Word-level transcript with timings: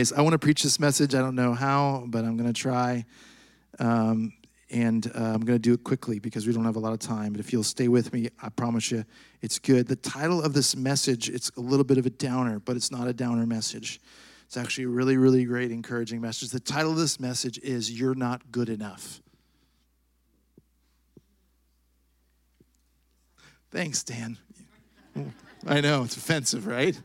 anyways, 0.00 0.12
I 0.14 0.22
want 0.22 0.32
to 0.32 0.38
preach 0.38 0.62
this 0.62 0.80
message. 0.80 1.14
I 1.14 1.18
don't 1.18 1.34
know 1.34 1.52
how, 1.52 2.04
but 2.06 2.24
I'm 2.24 2.38
going 2.38 2.50
to 2.50 2.58
try. 2.58 3.04
Um, 3.78 4.32
and 4.70 5.06
uh, 5.14 5.18
I'm 5.18 5.40
going 5.40 5.56
to 5.56 5.58
do 5.58 5.74
it 5.74 5.84
quickly 5.84 6.18
because 6.18 6.46
we 6.46 6.54
don't 6.54 6.64
have 6.64 6.76
a 6.76 6.80
lot 6.80 6.94
of 6.94 7.00
time. 7.00 7.32
But 7.32 7.40
if 7.40 7.52
you'll 7.52 7.62
stay 7.62 7.88
with 7.88 8.12
me, 8.14 8.28
I 8.42 8.48
promise 8.48 8.90
you 8.90 9.04
it's 9.42 9.58
good. 9.58 9.88
The 9.88 9.96
title 9.96 10.42
of 10.42 10.54
this 10.54 10.74
message, 10.74 11.28
it's 11.28 11.50
a 11.58 11.60
little 11.60 11.84
bit 11.84 11.98
of 11.98 12.06
a 12.06 12.10
downer, 12.10 12.60
but 12.60 12.76
it's 12.76 12.90
not 12.90 13.08
a 13.08 13.12
downer 13.12 13.44
message. 13.44 14.00
It's 14.46 14.56
actually 14.56 14.84
a 14.84 14.88
really, 14.88 15.18
really 15.18 15.44
great, 15.44 15.70
encouraging 15.70 16.20
message. 16.20 16.48
The 16.48 16.60
title 16.60 16.92
of 16.92 16.96
this 16.96 17.20
message 17.20 17.58
is 17.58 17.92
You're 17.92 18.14
Not 18.14 18.50
Good 18.50 18.70
Enough. 18.70 19.20
Thanks, 23.70 24.02
Dan. 24.02 24.38
I 25.66 25.80
know 25.80 26.04
it's 26.04 26.16
offensive, 26.16 26.66
right? 26.66 26.98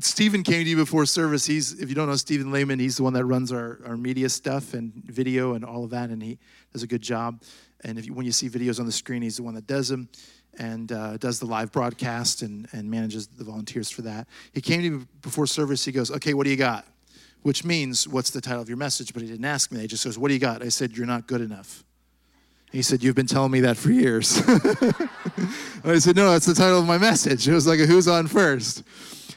Stephen 0.00 0.44
came 0.44 0.62
to 0.62 0.70
you 0.70 0.76
before 0.76 1.04
service. 1.04 1.44
He's, 1.44 1.80
if 1.80 1.88
you 1.88 1.94
don't 1.94 2.08
know 2.08 2.14
Stephen 2.14 2.52
Lehman, 2.52 2.78
he's 2.78 2.96
the 2.96 3.02
one 3.02 3.12
that 3.14 3.24
runs 3.24 3.50
our, 3.50 3.80
our 3.84 3.96
media 3.96 4.28
stuff 4.28 4.74
and 4.74 4.92
video 4.94 5.54
and 5.54 5.64
all 5.64 5.82
of 5.82 5.90
that, 5.90 6.10
and 6.10 6.22
he 6.22 6.38
does 6.72 6.84
a 6.84 6.86
good 6.86 7.02
job. 7.02 7.42
And 7.82 7.98
if 7.98 8.06
you, 8.06 8.14
when 8.14 8.24
you 8.24 8.30
see 8.30 8.48
videos 8.48 8.78
on 8.78 8.86
the 8.86 8.92
screen, 8.92 9.20
he's 9.20 9.36
the 9.36 9.42
one 9.42 9.54
that 9.54 9.66
does 9.66 9.88
them 9.88 10.08
and 10.58 10.92
uh, 10.92 11.16
does 11.16 11.40
the 11.40 11.46
live 11.46 11.72
broadcast 11.72 12.42
and, 12.42 12.68
and 12.72 12.88
manages 12.88 13.26
the 13.26 13.42
volunteers 13.42 13.90
for 13.90 14.02
that. 14.02 14.28
He 14.52 14.60
came 14.60 14.82
to 14.82 14.90
me 14.90 15.06
before 15.20 15.46
service. 15.46 15.84
He 15.84 15.92
goes, 15.92 16.10
"Okay, 16.10 16.34
what 16.34 16.44
do 16.44 16.50
you 16.50 16.56
got?" 16.56 16.86
Which 17.42 17.64
means, 17.64 18.06
"What's 18.06 18.30
the 18.30 18.40
title 18.40 18.62
of 18.62 18.68
your 18.68 18.78
message?" 18.78 19.12
But 19.12 19.22
he 19.22 19.28
didn't 19.28 19.44
ask 19.44 19.72
me. 19.72 19.80
He 19.80 19.86
just 19.88 20.04
goes, 20.04 20.18
"What 20.18 20.28
do 20.28 20.34
you 20.34 20.40
got?" 20.40 20.62
I 20.62 20.68
said, 20.68 20.96
"You're 20.96 21.06
not 21.06 21.26
good 21.26 21.40
enough." 21.40 21.84
He 22.72 22.80
said, 22.80 23.02
You've 23.02 23.14
been 23.14 23.26
telling 23.26 23.52
me 23.52 23.60
that 23.60 23.76
for 23.76 23.90
years. 23.90 24.40
I 25.84 25.98
said, 25.98 26.16
No, 26.16 26.32
that's 26.32 26.46
the 26.46 26.54
title 26.54 26.78
of 26.78 26.86
my 26.86 26.98
message. 26.98 27.46
It 27.46 27.52
was 27.52 27.66
like 27.66 27.78
a 27.78 27.86
who's 27.86 28.08
on 28.08 28.26
first. 28.26 28.82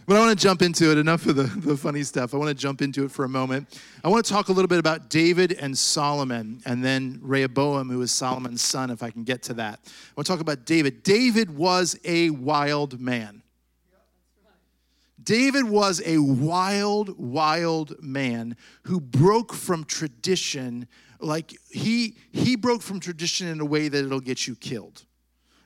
But 0.07 0.17
I 0.17 0.19
want 0.19 0.37
to 0.37 0.41
jump 0.41 0.61
into 0.61 0.91
it. 0.91 0.97
Enough 0.97 1.25
of 1.25 1.35
the, 1.35 1.43
the 1.43 1.75
funny 1.75 2.03
stuff. 2.03 2.33
I 2.33 2.37
want 2.37 2.49
to 2.49 2.55
jump 2.55 2.81
into 2.81 3.03
it 3.03 3.11
for 3.11 3.25
a 3.25 3.29
moment. 3.29 3.81
I 4.03 4.07
want 4.07 4.23
to 4.23 4.31
talk 4.31 4.49
a 4.49 4.51
little 4.51 4.69
bit 4.69 4.79
about 4.79 5.09
David 5.09 5.53
and 5.53 5.77
Solomon, 5.77 6.61
and 6.65 6.85
then 6.85 7.19
Rehoboam, 7.21 7.89
who 7.89 7.97
was 7.97 8.11
Solomon's 8.11 8.61
son, 8.61 8.91
if 8.91 9.03
I 9.03 9.09
can 9.09 9.23
get 9.23 9.41
to 9.43 9.55
that. 9.55 9.79
I 9.83 10.13
want 10.15 10.27
to 10.27 10.31
talk 10.31 10.41
about 10.41 10.65
David. 10.65 11.03
David 11.03 11.57
was 11.57 11.99
a 12.05 12.29
wild 12.29 12.99
man. 12.99 13.41
David 15.23 15.63
was 15.63 16.03
a 16.05 16.19
wild, 16.19 17.17
wild 17.17 18.01
man 18.01 18.55
who 18.83 19.01
broke 19.01 19.53
from 19.53 19.83
tradition 19.83 20.87
like 21.19 21.55
he 21.69 22.17
he 22.31 22.55
broke 22.55 22.81
from 22.81 22.99
tradition 22.99 23.47
in 23.47 23.59
a 23.59 23.65
way 23.65 23.87
that 23.87 24.05
it'll 24.05 24.19
get 24.19 24.47
you 24.47 24.55
killed. 24.55 25.03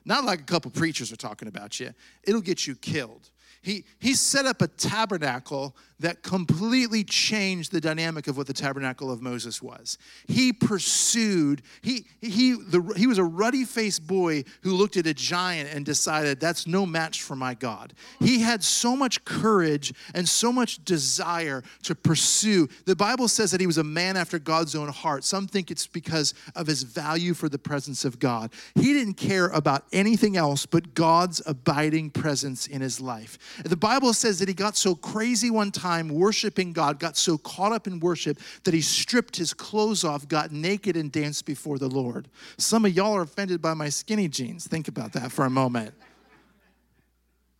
Not 0.04 0.24
like 0.24 0.40
a 0.40 0.44
couple 0.44 0.70
preachers 0.70 1.12
are 1.12 1.16
talking 1.16 1.48
about 1.48 1.78
you. 1.78 1.92
It'll 2.24 2.40
get 2.40 2.66
you 2.66 2.74
killed. 2.74 3.30
He, 3.62 3.84
he 3.98 4.14
set 4.14 4.46
up 4.46 4.62
a 4.62 4.68
tabernacle 4.68 5.76
that 5.98 6.22
completely 6.22 7.04
changed 7.04 7.72
the 7.72 7.80
dynamic 7.80 8.26
of 8.26 8.38
what 8.38 8.46
the 8.46 8.54
tabernacle 8.54 9.10
of 9.10 9.20
Moses 9.20 9.60
was. 9.60 9.98
He 10.26 10.50
pursued, 10.50 11.60
he, 11.82 12.06
he, 12.22 12.52
the, 12.52 12.80
he 12.96 13.06
was 13.06 13.18
a 13.18 13.24
ruddy 13.24 13.66
faced 13.66 14.06
boy 14.06 14.44
who 14.62 14.72
looked 14.72 14.96
at 14.96 15.06
a 15.06 15.12
giant 15.12 15.68
and 15.74 15.84
decided, 15.84 16.40
that's 16.40 16.66
no 16.66 16.86
match 16.86 17.22
for 17.22 17.36
my 17.36 17.52
God. 17.52 17.92
He 18.18 18.40
had 18.40 18.64
so 18.64 18.96
much 18.96 19.22
courage 19.26 19.92
and 20.14 20.26
so 20.26 20.50
much 20.50 20.82
desire 20.86 21.62
to 21.82 21.94
pursue. 21.94 22.66
The 22.86 22.96
Bible 22.96 23.28
says 23.28 23.50
that 23.50 23.60
he 23.60 23.66
was 23.66 23.78
a 23.78 23.84
man 23.84 24.16
after 24.16 24.38
God's 24.38 24.74
own 24.74 24.88
heart. 24.88 25.22
Some 25.22 25.46
think 25.46 25.70
it's 25.70 25.86
because 25.86 26.32
of 26.56 26.66
his 26.66 26.82
value 26.82 27.34
for 27.34 27.50
the 27.50 27.58
presence 27.58 28.06
of 28.06 28.18
God. 28.18 28.54
He 28.74 28.94
didn't 28.94 29.14
care 29.14 29.48
about 29.48 29.84
anything 29.92 30.38
else 30.38 30.64
but 30.64 30.94
God's 30.94 31.42
abiding 31.44 32.10
presence 32.10 32.66
in 32.66 32.80
his 32.80 33.02
life. 33.02 33.36
The 33.64 33.76
Bible 33.76 34.12
says 34.12 34.38
that 34.38 34.48
he 34.48 34.54
got 34.54 34.76
so 34.76 34.94
crazy 34.94 35.50
one 35.50 35.70
time 35.70 36.08
worshiping 36.08 36.72
God, 36.72 36.98
got 36.98 37.16
so 37.16 37.38
caught 37.38 37.72
up 37.72 37.86
in 37.86 38.00
worship 38.00 38.38
that 38.64 38.74
he 38.74 38.80
stripped 38.80 39.36
his 39.36 39.52
clothes 39.52 40.04
off, 40.04 40.28
got 40.28 40.52
naked, 40.52 40.96
and 40.96 41.10
danced 41.10 41.46
before 41.46 41.78
the 41.78 41.88
Lord. 41.88 42.28
Some 42.58 42.84
of 42.84 42.92
y'all 42.92 43.14
are 43.14 43.22
offended 43.22 43.60
by 43.60 43.74
my 43.74 43.88
skinny 43.88 44.28
jeans. 44.28 44.66
Think 44.66 44.88
about 44.88 45.12
that 45.12 45.32
for 45.32 45.44
a 45.44 45.50
moment. 45.50 45.94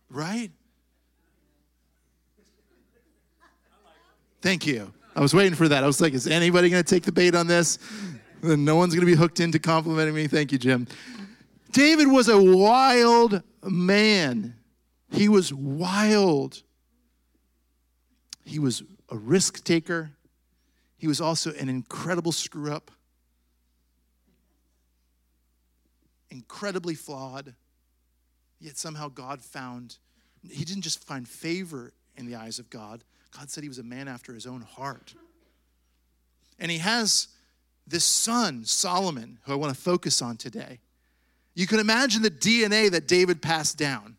Right? 0.09 0.51
Thank 4.41 4.65
you. 4.65 4.91
I 5.15 5.21
was 5.21 5.33
waiting 5.33 5.55
for 5.55 5.67
that. 5.67 5.83
I 5.83 5.87
was 5.87 6.01
like, 6.01 6.13
is 6.13 6.25
anybody 6.27 6.69
going 6.69 6.83
to 6.83 6.89
take 6.89 7.03
the 7.03 7.11
bait 7.11 7.35
on 7.35 7.47
this? 7.47 7.79
No 8.41 8.75
one's 8.75 8.95
going 8.95 9.05
to 9.05 9.11
be 9.11 9.15
hooked 9.15 9.39
into 9.39 9.59
complimenting 9.59 10.15
me. 10.15 10.27
Thank 10.27 10.51
you, 10.51 10.57
Jim. 10.57 10.87
David 11.71 12.07
was 12.07 12.27
a 12.27 12.41
wild 12.41 13.43
man. 13.63 14.55
He 15.11 15.27
was 15.27 15.53
wild. 15.53 16.63
He 18.45 18.59
was 18.59 18.81
a 19.09 19.17
risk 19.17 19.63
taker. 19.63 20.11
He 20.97 21.07
was 21.07 21.19
also 21.19 21.51
an 21.53 21.67
incredible 21.67 22.31
screw 22.31 22.71
up, 22.71 22.91
incredibly 26.29 26.95
flawed. 26.95 27.55
Yet 28.59 28.77
somehow 28.77 29.09
God 29.09 29.41
found, 29.41 29.97
he 30.47 30.63
didn't 30.63 30.83
just 30.83 31.03
find 31.03 31.27
favor 31.27 31.91
in 32.15 32.25
the 32.25 32.35
eyes 32.35 32.59
of 32.59 32.69
God, 32.69 33.03
God 33.37 33.49
said 33.49 33.63
he 33.63 33.69
was 33.69 33.79
a 33.79 33.83
man 33.83 34.07
after 34.07 34.33
his 34.33 34.45
own 34.45 34.61
heart. 34.61 35.15
And 36.59 36.69
he 36.69 36.77
has 36.77 37.29
this 37.87 38.03
son, 38.03 38.65
Solomon, 38.65 39.39
who 39.45 39.53
I 39.53 39.55
want 39.55 39.73
to 39.73 39.81
focus 39.81 40.21
on 40.21 40.37
today. 40.37 40.79
You 41.55 41.65
can 41.65 41.79
imagine 41.79 42.21
the 42.21 42.29
DNA 42.29 42.91
that 42.91 43.07
David 43.07 43.41
passed 43.41 43.77
down 43.77 44.17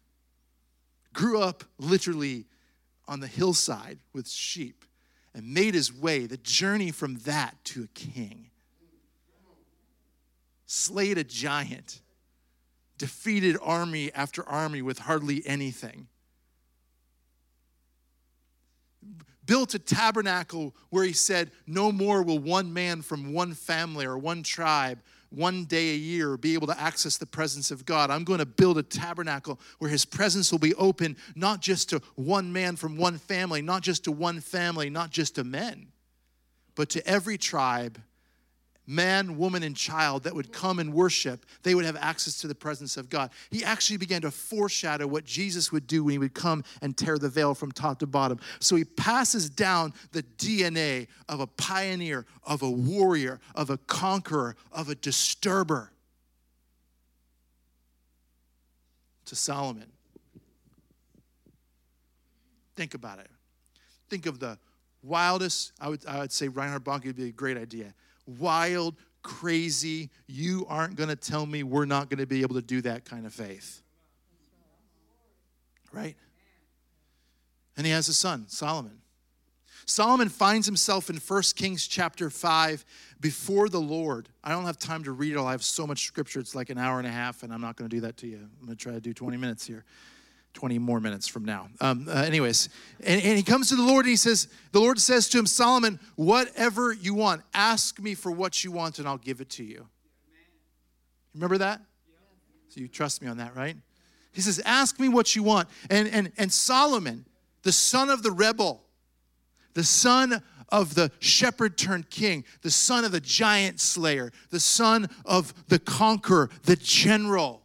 grew 1.12 1.40
up 1.40 1.64
literally 1.78 2.46
on 3.08 3.20
the 3.20 3.26
hillside 3.26 3.98
with 4.12 4.28
sheep 4.28 4.84
and 5.34 5.52
made 5.52 5.74
his 5.74 5.92
way, 5.92 6.26
the 6.26 6.36
journey 6.36 6.90
from 6.90 7.16
that 7.20 7.56
to 7.64 7.84
a 7.84 7.86
king. 7.88 8.50
Slayed 10.66 11.18
a 11.18 11.24
giant, 11.24 12.00
defeated 12.98 13.56
army 13.62 14.12
after 14.14 14.46
army 14.48 14.82
with 14.82 14.98
hardly 14.98 15.42
anything. 15.46 16.08
Built 19.44 19.74
a 19.74 19.78
tabernacle 19.78 20.74
where 20.90 21.04
he 21.04 21.12
said, 21.12 21.50
No 21.66 21.90
more 21.90 22.22
will 22.22 22.38
one 22.38 22.72
man 22.72 23.02
from 23.02 23.32
one 23.32 23.54
family 23.54 24.06
or 24.06 24.16
one 24.16 24.42
tribe 24.42 25.02
one 25.32 25.65
day 25.65 25.91
a 25.91 25.97
year 25.97 26.37
be 26.37 26.54
able 26.54 26.66
to 26.66 26.81
access 26.81 27.16
the 27.16 27.26
presence 27.26 27.70
of 27.70 27.84
God. 27.84 28.10
I'm 28.10 28.25
going 28.25 28.38
to 28.38 28.47
build 28.47 28.78
a 28.78 28.82
tabernacle 28.82 29.59
where 29.78 29.91
his 29.91 30.04
presence 30.04 30.53
will 30.53 30.59
be 30.59 30.75
open 30.75 31.16
not 31.34 31.60
just 31.60 31.91
to 31.91 32.03
one 32.15 32.53
man 32.53 32.76
from 32.76 32.97
one 32.97 33.19
family, 33.19 33.62
not 33.62 33.82
just 33.82 34.04
to 34.04 34.12
one 34.12 34.41
family, 34.41 34.91
not 34.91 35.10
just 35.10 35.37
to 35.37 35.44
men, 35.44 35.88
but 36.75 36.88
to 36.91 37.06
every 37.06 37.38
tribe 37.38 38.00
man, 38.87 39.38
woman, 39.38 39.62
and 39.62 39.76
child 39.76 40.25
that 40.25 40.34
would 40.34 40.53
come 40.53 40.78
and 40.78 40.93
worship, 40.93 41.47
they 41.62 41.75
would 41.75 41.84
have 41.84 41.97
access 41.97 42.41
to 42.41 42.48
the 42.48 42.54
presence 42.54 42.97
of 42.97 43.09
God. 43.09 43.31
He 43.50 43.65
actually 43.65 43.97
began 43.97 44.22
to 44.22 44.31
foreshadow 44.31 45.06
what 45.06 45.25
Jesus 45.25 45.70
would 45.70 45.87
do 45.87 46.04
when 46.04 46.12
he 46.12 46.19
would 46.19 46.34
come 46.34 46.65
and 46.81 46.97
tear 46.97 47.19
the 47.19 47.28
veil 47.28 47.54
from 47.54 47.70
top 47.72 48.00
to 48.00 48.06
bottom. 48.06 48.41
So 48.60 48.76
he 48.76 48.84
passes 48.84 49.48
down 49.48 49.94
the 50.12 50.22
DNA 50.38 51.09
of 51.28 51.41
a 51.41 51.47
pioneer, 51.47 52.26
of 52.44 52.62
a 52.62 52.70
warrior, 52.70 53.41
of 53.54 53.70
a 53.70 53.78
conqueror, 53.78 54.56
of 54.72 54.88
a 54.88 54.94
disturber 54.94 55.93
to 59.26 59.37
Solomon. 59.37 59.87
Think 62.75 62.94
about 62.94 63.20
it. 63.20 63.28
Think 64.09 64.26
of 64.26 64.41
the 64.41 64.59
wildest, 65.03 65.72
I 65.81 65.88
would, 65.88 66.04
I 66.06 66.19
would 66.19 66.32
say 66.32 66.49
Reinhard 66.49 66.84
Bonnke 66.84 67.06
would 67.06 67.16
be 67.16 67.28
a 67.28 67.32
great 67.32 67.56
idea 67.56 67.94
wild, 68.26 68.96
crazy, 69.22 70.10
you 70.26 70.66
aren't 70.68 70.96
going 70.96 71.08
to 71.08 71.16
tell 71.16 71.46
me 71.46 71.62
we're 71.62 71.84
not 71.84 72.10
going 72.10 72.18
to 72.18 72.26
be 72.26 72.42
able 72.42 72.54
to 72.56 72.62
do 72.62 72.80
that 72.82 73.04
kind 73.04 73.26
of 73.26 73.32
faith. 73.32 73.82
Right? 75.92 76.16
And 77.76 77.86
he 77.86 77.92
has 77.92 78.08
a 78.08 78.14
son, 78.14 78.46
Solomon. 78.48 78.98
Solomon 79.84 80.28
finds 80.28 80.66
himself 80.66 81.10
in 81.10 81.16
1 81.16 81.42
Kings 81.56 81.86
chapter 81.86 82.30
5 82.30 82.84
before 83.20 83.69
the 83.69 83.80
Lord. 83.80 84.28
I 84.44 84.50
don't 84.50 84.64
have 84.64 84.78
time 84.78 85.04
to 85.04 85.12
read 85.12 85.32
it 85.32 85.36
all. 85.36 85.46
I 85.46 85.52
have 85.52 85.64
so 85.64 85.86
much 85.86 86.06
scripture, 86.06 86.40
it's 86.40 86.54
like 86.54 86.70
an 86.70 86.78
hour 86.78 86.98
and 86.98 87.06
a 87.06 87.10
half, 87.10 87.42
and 87.42 87.52
I'm 87.52 87.60
not 87.60 87.76
going 87.76 87.90
to 87.90 87.96
do 87.96 88.00
that 88.02 88.16
to 88.18 88.26
you. 88.26 88.36
I'm 88.36 88.66
going 88.66 88.76
to 88.76 88.82
try 88.82 88.92
to 88.92 89.00
do 89.00 89.12
20 89.12 89.36
minutes 89.36 89.66
here. 89.66 89.84
20 90.54 90.78
more 90.78 91.00
minutes 91.00 91.26
from 91.26 91.44
now. 91.44 91.69
Um, 91.81 92.06
uh, 92.08 92.12
anyways, 92.12 92.69
and, 93.00 93.22
and 93.22 93.37
he 93.37 93.43
comes 93.43 93.69
to 93.70 93.76
the 93.76 93.82
Lord 93.82 94.04
and 94.04 94.10
he 94.10 94.16
says, 94.16 94.49
The 94.72 94.81
Lord 94.81 95.00
says 95.00 95.28
to 95.31 95.38
him, 95.38 95.46
Solomon, 95.46 95.99
whatever 96.16 96.93
you 96.93 97.14
want, 97.14 97.43
ask 97.54 97.99
me 98.00 98.14
for 98.14 98.31
what 98.31 98.62
you 98.62 98.70
want 98.70 98.99
and 98.99 99.08
I'll 99.08 99.19
give 99.19 99.40
it 99.40 99.50
to 99.50 99.64
you. 99.64 99.87
Remember 101.34 101.58
that? 101.58 101.81
So 102.69 102.81
you 102.81 102.88
trust 102.88 103.22
me 103.22 103.28
on 103.28 103.38
that, 103.38 103.54
right? 103.56 103.76
He 104.32 104.40
says, 104.40 104.60
Ask 104.64 104.99
me 104.99 105.08
what 105.08 105.34
you 105.37 105.43
want. 105.43 105.69
And, 105.90 106.08
and, 106.08 106.32
and 106.38 106.52
Solomon, 106.52 107.26
the 107.62 107.72
son 107.72 108.10
of 108.10 108.22
the 108.22 108.31
rebel, 108.31 108.82
the 109.75 109.84
son 109.84 110.43
of 110.69 110.94
the 110.94 111.10
shepherd 111.19 111.76
turned 111.76 112.08
king, 112.08 112.44
the 112.62 112.70
son 112.70 113.04
of 113.04 113.12
the 113.12 113.20
giant 113.20 113.81
slayer, 113.81 114.32
the 114.50 114.60
son 114.60 115.08
of 115.25 115.52
the 115.69 115.78
conqueror, 115.78 116.49
the 116.64 116.76
general 116.76 117.62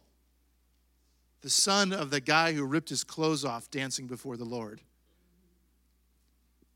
the 1.42 1.50
son 1.50 1.92
of 1.92 2.10
the 2.10 2.20
guy 2.20 2.52
who 2.52 2.64
ripped 2.64 2.88
his 2.88 3.04
clothes 3.04 3.44
off 3.44 3.70
dancing 3.70 4.06
before 4.06 4.36
the 4.36 4.44
Lord. 4.44 4.80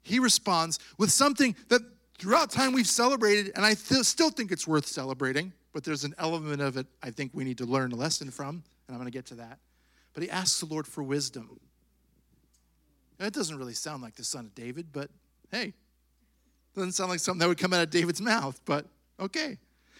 he 0.02 0.18
responds 0.18 0.78
with 0.98 1.10
something 1.10 1.54
that 1.68 1.80
throughout 2.18 2.50
time 2.50 2.72
we've 2.72 2.86
celebrated, 2.86 3.52
and 3.56 3.64
I 3.64 3.74
th- 3.74 4.04
still 4.04 4.30
think 4.30 4.52
it's 4.52 4.66
worth 4.66 4.86
celebrating, 4.86 5.52
but 5.72 5.84
there's 5.84 6.04
an 6.04 6.14
element 6.18 6.60
of 6.60 6.76
it 6.76 6.86
I 7.02 7.10
think 7.10 7.32
we 7.34 7.44
need 7.44 7.58
to 7.58 7.64
learn 7.64 7.92
a 7.92 7.96
lesson 7.96 8.30
from, 8.30 8.62
and 8.86 8.94
I'm 8.94 8.96
going 8.96 9.06
to 9.06 9.10
get 9.10 9.26
to 9.26 9.34
that. 9.36 9.58
But 10.14 10.22
he 10.22 10.30
asks 10.30 10.60
the 10.60 10.66
Lord 10.66 10.86
for 10.86 11.02
wisdom. 11.02 11.58
That 13.18 13.32
doesn't 13.32 13.56
really 13.56 13.74
sound 13.74 14.02
like 14.02 14.16
the 14.16 14.24
son 14.24 14.44
of 14.44 14.54
David, 14.54 14.88
but 14.92 15.10
hey, 15.50 15.74
doesn't 16.74 16.92
sound 16.92 17.10
like 17.10 17.20
something 17.20 17.38
that 17.40 17.48
would 17.48 17.58
come 17.58 17.72
out 17.72 17.82
of 17.82 17.90
David's 17.90 18.20
mouth, 18.20 18.60
but 18.64 18.86
okay. 19.20 19.58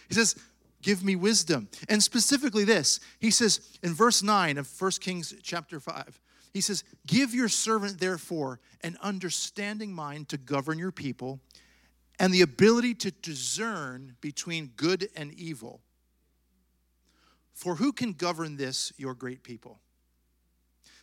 He 0.09 0.15
says, 0.15 0.37
Give 0.83 1.05
me 1.05 1.17
wisdom. 1.17 1.69
And 1.89 2.03
specifically 2.03 2.65
this, 2.65 3.01
he 3.19 3.31
says 3.31 3.61
in 3.83 3.95
verse 3.95 4.23
9 4.23 4.59
of 4.59 4.69
1 4.81 4.91
Kings 5.01 5.35
chapter 5.43 5.81
5, 5.81 6.21
he 6.53 6.61
says, 6.61 6.85
Give 7.07 7.35
your 7.35 7.49
servant, 7.49 7.99
therefore, 7.99 8.61
an 8.83 8.99
understanding 9.01 9.93
mind 9.93 10.29
to 10.31 10.37
govern 10.37 10.79
your 10.79 10.93
people 10.93 11.41
and 12.19 12.33
the 12.33 12.43
ability 12.43 12.95
to 12.95 13.11
discern 13.11 14.17
between 14.21 14.73
good 14.77 15.09
and 15.17 15.33
evil. 15.35 15.81
For 17.55 17.77
who 17.77 17.93
can 17.93 18.13
govern 18.13 18.57
this, 18.57 18.93
your 18.97 19.15
great 19.15 19.43
people? 19.43 19.81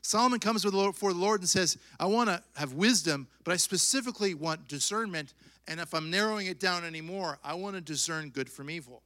Solomon 0.02 0.40
comes 0.40 0.64
before 0.64 1.14
the 1.14 1.20
Lord 1.20 1.42
and 1.42 1.50
says, 1.50 1.78
I 2.00 2.06
want 2.06 2.30
to 2.30 2.42
have 2.56 2.74
wisdom, 2.74 3.28
but 3.44 3.54
I 3.54 3.58
specifically 3.58 4.34
want 4.34 4.68
discernment. 4.68 5.34
And 5.68 5.80
if 5.80 5.94
I'm 5.94 6.10
narrowing 6.10 6.48
it 6.48 6.60
down 6.60 6.86
anymore, 6.86 7.40
I 7.44 7.54
want 7.56 7.76
to 7.76 7.82
discern 7.82 8.30
good 8.30 8.50
from 8.50 8.70
evil. 8.70 9.04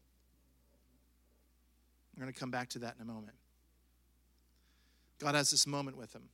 I'm 2.13 2.21
going 2.21 2.31
to 2.33 2.39
come 2.39 2.51
back 2.51 2.69
to 2.69 2.79
that 2.79 2.95
in 2.95 3.01
a 3.01 3.11
moment. 3.11 3.37
God 5.19 5.35
has 5.35 5.49
this 5.49 5.65
moment 5.65 5.97
with 5.97 6.13
him. 6.13 6.29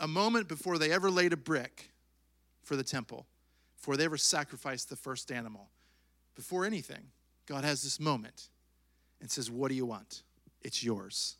A 0.00 0.08
moment 0.08 0.48
before 0.48 0.78
they 0.78 0.90
ever 0.90 1.10
laid 1.10 1.32
a 1.32 1.36
brick 1.36 1.90
for 2.62 2.74
the 2.74 2.82
temple, 2.82 3.26
before 3.76 3.96
they 3.96 4.04
ever 4.04 4.16
sacrificed 4.16 4.88
the 4.88 4.96
first 4.96 5.30
animal. 5.30 5.70
Before 6.34 6.64
anything, 6.64 7.10
God 7.46 7.64
has 7.64 7.82
this 7.82 8.00
moment 8.00 8.48
and 9.20 9.30
says, 9.30 9.50
What 9.50 9.68
do 9.68 9.74
you 9.74 9.86
want? 9.86 10.22
It's 10.62 10.82
yours. 10.82 11.36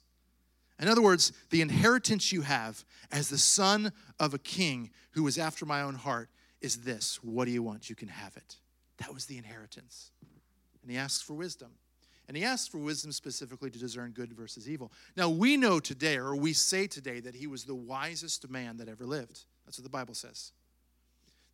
In 0.78 0.88
other 0.88 1.02
words, 1.02 1.32
the 1.50 1.62
inheritance 1.62 2.32
you 2.32 2.42
have 2.42 2.84
as 3.10 3.28
the 3.28 3.38
son 3.38 3.92
of 4.20 4.34
a 4.34 4.38
king 4.38 4.90
who 5.12 5.22
was 5.22 5.38
after 5.38 5.64
my 5.64 5.80
own 5.82 5.94
heart 5.94 6.28
is 6.60 6.82
this 6.82 7.18
What 7.22 7.46
do 7.46 7.50
you 7.50 7.62
want? 7.62 7.90
You 7.90 7.96
can 7.96 8.08
have 8.08 8.36
it. 8.36 8.56
That 8.98 9.12
was 9.12 9.26
the 9.26 9.38
inheritance. 9.38 10.12
And 10.82 10.90
he 10.90 10.96
asks 10.96 11.22
for 11.22 11.34
wisdom. 11.34 11.72
And 12.28 12.36
he 12.36 12.44
asks 12.44 12.66
for 12.66 12.78
wisdom 12.78 13.12
specifically 13.12 13.70
to 13.70 13.78
discern 13.78 14.10
good 14.10 14.32
versus 14.32 14.68
evil. 14.68 14.90
Now, 15.16 15.28
we 15.28 15.56
know 15.56 15.78
today, 15.78 16.16
or 16.16 16.34
we 16.34 16.52
say 16.52 16.86
today, 16.86 17.20
that 17.20 17.36
he 17.36 17.46
was 17.46 17.64
the 17.64 17.74
wisest 17.74 18.48
man 18.50 18.78
that 18.78 18.88
ever 18.88 19.06
lived. 19.06 19.44
That's 19.64 19.78
what 19.78 19.84
the 19.84 19.90
Bible 19.90 20.14
says. 20.14 20.52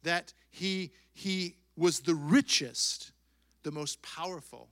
That 0.02 0.32
he, 0.50 0.92
he 1.12 1.56
was 1.76 2.00
the 2.00 2.14
richest, 2.14 3.12
the 3.64 3.70
most 3.70 4.00
powerful, 4.02 4.68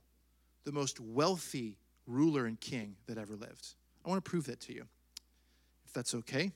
the 0.63 0.71
most 0.71 0.99
wealthy 0.99 1.77
ruler 2.07 2.45
and 2.45 2.59
king 2.59 2.95
that 3.07 3.17
ever 3.17 3.35
lived. 3.35 3.75
I 4.03 4.09
want 4.09 4.23
to 4.23 4.29
prove 4.29 4.45
that 4.45 4.59
to 4.61 4.73
you, 4.73 4.85
if 5.85 5.93
that's 5.93 6.15
okay. 6.15 6.51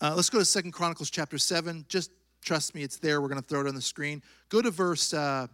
Uh, 0.00 0.14
let's 0.14 0.30
go 0.30 0.38
to 0.38 0.44
Second 0.44 0.72
Chronicles 0.72 1.10
chapter 1.10 1.38
7. 1.38 1.84
Just 1.88 2.10
trust 2.44 2.74
me, 2.74 2.82
it's 2.82 2.98
there. 2.98 3.20
We're 3.20 3.28
going 3.28 3.40
to 3.40 3.46
throw 3.46 3.60
it 3.60 3.68
on 3.68 3.74
the 3.74 3.82
screen. 3.82 4.22
Go 4.48 4.62
to 4.62 4.70
verse, 4.70 5.12
uh, 5.14 5.46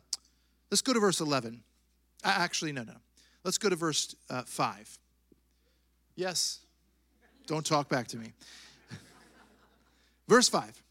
let's 0.71 0.83
go 0.83 0.93
to 0.93 1.01
verse 1.01 1.21
11. 1.21 1.63
Uh, 2.25 2.35
actually, 2.37 2.73
no, 2.73 2.83
no. 2.83 2.95
Let's 3.45 3.59
go 3.59 3.69
to 3.69 3.77
verse 3.77 4.15
uh, 4.31 4.43
5. 4.43 4.99
Yes? 6.17 6.61
Don't 7.47 7.67
talk 7.67 7.89
back 7.89 8.07
to 8.09 8.17
me. 8.17 8.33
verse 10.29 10.49
5. 10.49 10.83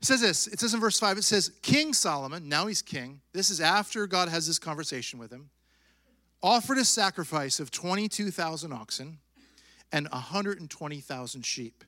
It 0.00 0.04
says 0.04 0.20
this. 0.20 0.46
It 0.46 0.60
says 0.60 0.74
in 0.74 0.80
verse 0.80 1.00
5, 1.00 1.18
it 1.18 1.24
says, 1.24 1.50
King 1.62 1.92
Solomon, 1.92 2.48
now 2.48 2.66
he's 2.66 2.82
king. 2.82 3.20
This 3.32 3.50
is 3.50 3.60
after 3.60 4.06
God 4.06 4.28
has 4.28 4.46
this 4.46 4.58
conversation 4.58 5.18
with 5.18 5.32
him 5.32 5.50
offered 6.42 6.78
a 6.78 6.84
sacrifice 6.84 7.60
of 7.60 7.70
22,000 7.70 8.72
oxen 8.72 9.18
and 9.92 10.08
120,000 10.10 11.42
sheep. 11.44 11.84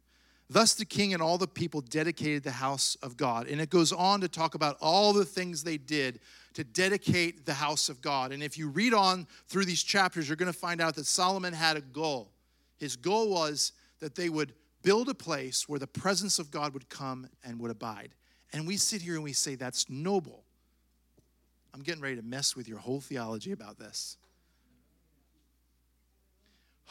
Thus 0.52 0.74
the 0.74 0.84
king 0.84 1.14
and 1.14 1.22
all 1.22 1.38
the 1.38 1.46
people 1.46 1.80
dedicated 1.80 2.42
the 2.42 2.50
house 2.50 2.96
of 3.02 3.16
God. 3.16 3.46
And 3.46 3.60
it 3.60 3.70
goes 3.70 3.92
on 3.92 4.20
to 4.20 4.28
talk 4.28 4.56
about 4.56 4.76
all 4.80 5.12
the 5.12 5.24
things 5.24 5.62
they 5.62 5.76
did 5.76 6.18
to 6.54 6.64
dedicate 6.64 7.46
the 7.46 7.54
house 7.54 7.88
of 7.88 8.02
God. 8.02 8.32
And 8.32 8.42
if 8.42 8.58
you 8.58 8.68
read 8.68 8.92
on 8.92 9.28
through 9.46 9.64
these 9.64 9.84
chapters, 9.84 10.28
you're 10.28 10.34
going 10.34 10.52
to 10.52 10.58
find 10.58 10.80
out 10.80 10.96
that 10.96 11.06
Solomon 11.06 11.52
had 11.52 11.76
a 11.76 11.80
goal. 11.80 12.32
His 12.78 12.96
goal 12.96 13.30
was 13.30 13.70
that 14.00 14.16
they 14.16 14.28
would 14.28 14.52
build 14.82 15.08
a 15.08 15.14
place 15.14 15.68
where 15.68 15.78
the 15.78 15.86
presence 15.86 16.40
of 16.40 16.50
God 16.50 16.74
would 16.74 16.88
come 16.88 17.28
and 17.44 17.60
would 17.60 17.70
abide. 17.70 18.10
And 18.52 18.66
we 18.66 18.76
sit 18.76 19.02
here 19.02 19.14
and 19.14 19.22
we 19.22 19.32
say, 19.32 19.54
that's 19.54 19.88
noble. 19.88 20.42
I'm 21.72 21.82
getting 21.82 22.02
ready 22.02 22.16
to 22.16 22.22
mess 22.22 22.56
with 22.56 22.66
your 22.66 22.78
whole 22.78 23.00
theology 23.00 23.52
about 23.52 23.78
this. 23.78 24.16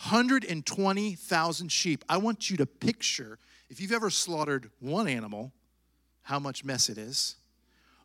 120,000 0.03 1.69
sheep. 1.69 2.05
I 2.07 2.17
want 2.17 2.49
you 2.49 2.55
to 2.57 2.65
picture, 2.65 3.37
if 3.69 3.79
you've 3.79 3.91
ever 3.91 4.09
slaughtered 4.09 4.69
one 4.79 5.07
animal, 5.07 5.51
how 6.23 6.39
much 6.39 6.63
mess 6.63 6.89
it 6.89 6.97
is. 6.97 7.35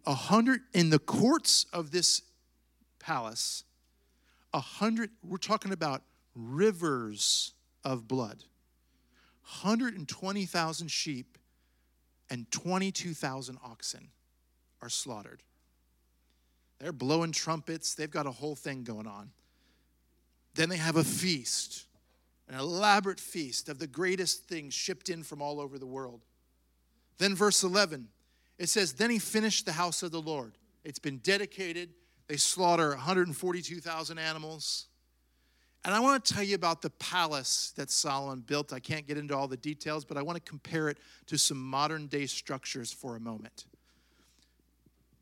A 0.07 0.15
hundred 0.15 0.61
in 0.73 0.91
the 0.91 0.99
courts 0.99 1.67
of 1.73 1.91
this 1.91 2.23
palace, 2.99 3.65
a 4.53 4.61
hundred, 4.61 5.11
we're 5.23 5.37
talking 5.39 5.73
about 5.73 6.03
rivers 6.35 7.53
of 7.85 8.07
blood. 8.07 8.45
120,000 9.61 10.91
sheep 10.91 11.39
and 12.31 12.51
22,000 12.51 13.59
oxen 13.63 14.09
are 14.81 14.89
slaughtered. 14.89 15.43
They're 16.79 16.93
blowing 16.93 17.33
trumpets, 17.33 17.95
they've 17.95 18.11
got 18.11 18.27
a 18.27 18.31
whole 18.31 18.57
thing 18.57 18.85
going 18.85 19.07
on. 19.07 19.31
Then 20.55 20.69
they 20.69 20.77
have 20.77 20.97
a 20.97 21.05
feast, 21.05 21.85
an 22.49 22.59
elaborate 22.59 23.21
feast 23.21 23.69
of 23.69 23.79
the 23.79 23.87
greatest 23.87 24.45
things 24.45 24.75
shipped 24.75 25.09
in 25.09 25.23
from 25.23 25.41
all 25.41 25.61
over 25.61 25.79
the 25.79 25.87
world. 25.87 26.25
Then, 27.19 27.35
verse 27.35 27.63
11, 27.63 28.09
it 28.59 28.69
says, 28.69 28.95
Then 28.95 29.11
he 29.11 29.19
finished 29.19 29.67
the 29.67 29.73
house 29.73 30.03
of 30.03 30.11
the 30.11 30.21
Lord. 30.21 30.59
It's 30.85 30.99
been 30.99 31.19
dedicated. 31.19 31.91
They 32.29 32.37
slaughter 32.37 32.91
142,000 32.91 34.19
animals. 34.19 34.87
And 35.85 35.95
I 35.95 36.01
want 36.01 36.25
to 36.25 36.35
tell 36.35 36.43
you 36.43 36.55
about 36.55 36.81
the 36.81 36.91
palace 36.91 37.73
that 37.77 37.91
Solomon 37.91 38.41
built. 38.41 38.73
I 38.73 38.81
can't 38.81 39.07
get 39.07 39.19
into 39.19 39.37
all 39.37 39.49
the 39.49 39.57
details, 39.57 40.05
but 40.05 40.17
I 40.17 40.23
want 40.23 40.37
to 40.37 40.51
compare 40.51 40.89
it 40.89 40.99
to 41.27 41.37
some 41.37 41.59
modern 41.59 42.07
day 42.07 42.27
structures 42.27 42.91
for 42.91 43.17
a 43.17 43.21
moment. 43.21 43.67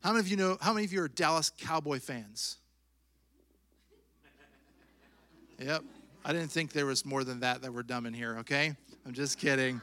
How 0.01 0.11
many 0.11 0.21
of 0.21 0.27
you 0.29 0.37
know, 0.37 0.57
how 0.61 0.73
many 0.73 0.85
of 0.85 0.93
you 0.93 1.01
are 1.01 1.07
Dallas 1.07 1.51
Cowboy 1.57 1.99
fans? 1.99 2.57
Yep. 5.59 5.83
I 6.25 6.31
didn't 6.31 6.51
think 6.51 6.71
there 6.71 6.85
was 6.85 7.05
more 7.05 7.25
than 7.25 7.41
that 7.41 7.61
that 7.61 7.73
were 7.73 7.83
dumb 7.83 8.05
in 8.05 8.13
here, 8.13 8.37
okay? 8.39 8.75
I'm 9.05 9.11
just 9.13 9.37
kidding. 9.37 9.81